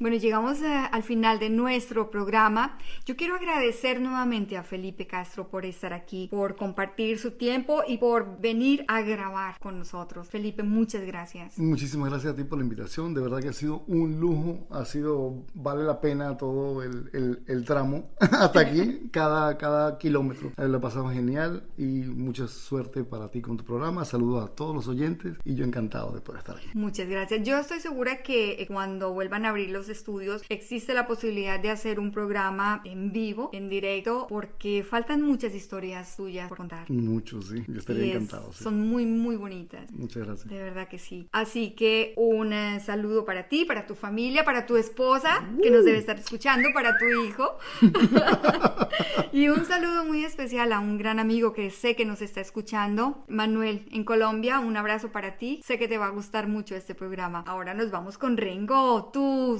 [0.00, 2.78] Bueno, llegamos a- al final de nuestro programa.
[3.04, 7.98] Yo quiero agradecer nuevamente a Felipe Castro por estar aquí, por compartir su tiempo y
[7.98, 10.26] por venir a grabar con nosotros.
[10.26, 11.58] Felipe, muchas gracias.
[11.58, 13.12] Muchísimas gracias a ti por la invitación.
[13.12, 14.66] De verdad que ha sido un lujo.
[14.70, 20.50] Ha sido, vale la pena todo el, el- el tramo hasta aquí, cada, cada kilómetro.
[20.56, 24.06] Eh, Lo pasamos genial y mucha suerte para ti con tu programa.
[24.06, 26.68] Saludos a todos los oyentes y yo encantado de poder estar aquí.
[26.72, 27.42] Muchas gracias.
[27.42, 31.70] Yo estoy segura que eh, cuando vuelvan a abrir los estudios, existe la posibilidad de
[31.70, 36.90] hacer un programa en vivo, en directo, porque faltan muchas historias tuyas por contar.
[36.90, 37.62] Mucho, sí.
[37.68, 38.52] Yo estaría es- encantado.
[38.52, 38.64] sí.
[38.64, 39.90] Son muy, muy bonitas.
[39.92, 40.48] Muchas gracias.
[40.48, 41.28] De verdad que sí.
[41.32, 45.84] Así que un eh, saludo para ti, para tu familia, para tu esposa, que nos
[45.84, 47.58] debe estar escuchando, para tu hijo.
[49.32, 53.24] y un saludo muy especial a un gran amigo que sé que nos está escuchando,
[53.28, 54.60] Manuel, en Colombia.
[54.60, 55.60] Un abrazo para ti.
[55.64, 57.42] Sé que te va a gustar mucho este programa.
[57.46, 59.10] Ahora nos vamos con Rengo.
[59.12, 59.58] Tu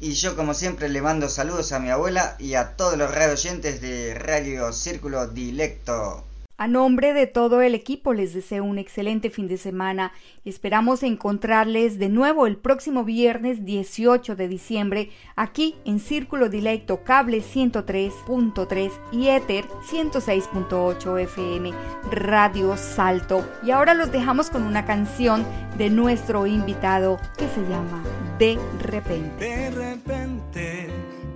[0.00, 3.32] Y yo como siempre le mando saludos a mi abuela y a todos los radio
[3.32, 6.24] oyentes de Radio Círculo Dilecto.
[6.56, 10.12] A nombre de todo el equipo les deseo un excelente fin de semana
[10.44, 17.42] esperamos encontrarles de nuevo el próximo viernes 18 de diciembre aquí en Círculo Dilecto Cable
[17.42, 21.72] 103.3 y Ether 106.8 FM
[22.12, 23.44] Radio Salto.
[23.64, 25.44] Y ahora los dejamos con una canción
[25.76, 28.04] de nuestro invitado que se llama
[28.38, 29.44] De repente.
[29.44, 30.86] De repente,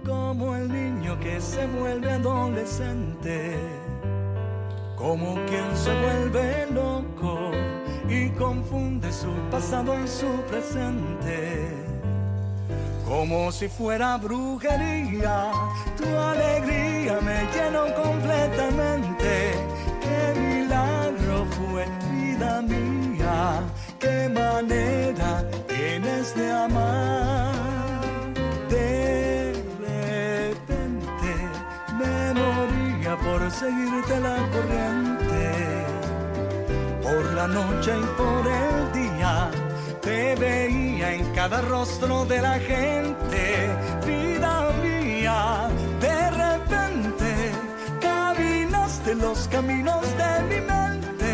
[0.06, 3.87] como el niño que se vuelve adolescente,
[4.98, 7.52] como quien se vuelve loco
[8.08, 11.68] y confunde su pasado y su presente.
[13.06, 15.52] Como si fuera brujería,
[15.96, 19.52] tu alegría me llenó completamente.
[20.02, 23.62] Qué milagro fue vida mía,
[24.00, 27.57] qué manera tienes de amar.
[33.24, 35.86] Por seguirte la corriente.
[37.02, 39.50] Por la noche y por el día
[40.00, 43.70] te veía en cada rostro de la gente.
[44.06, 45.68] Vida mía,
[46.00, 47.30] de repente
[48.00, 51.30] caminaste los caminos de mi mente.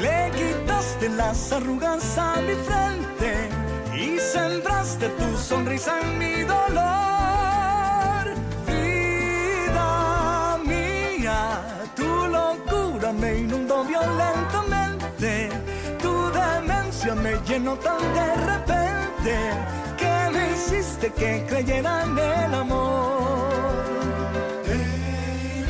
[0.00, 3.48] Le quitaste las arrugas a mi frente
[3.96, 7.15] y sembraste tu sonrisa en mi dolor.
[13.20, 15.48] Me inundó violentamente.
[16.00, 19.34] Tu demencia me llenó tan de repente
[19.96, 23.50] que me hiciste que creyera en el amor.
[24.68, 25.64] De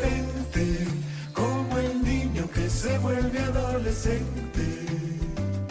[0.00, 0.88] repente,
[1.32, 4.41] como el niño que se vuelve adolescente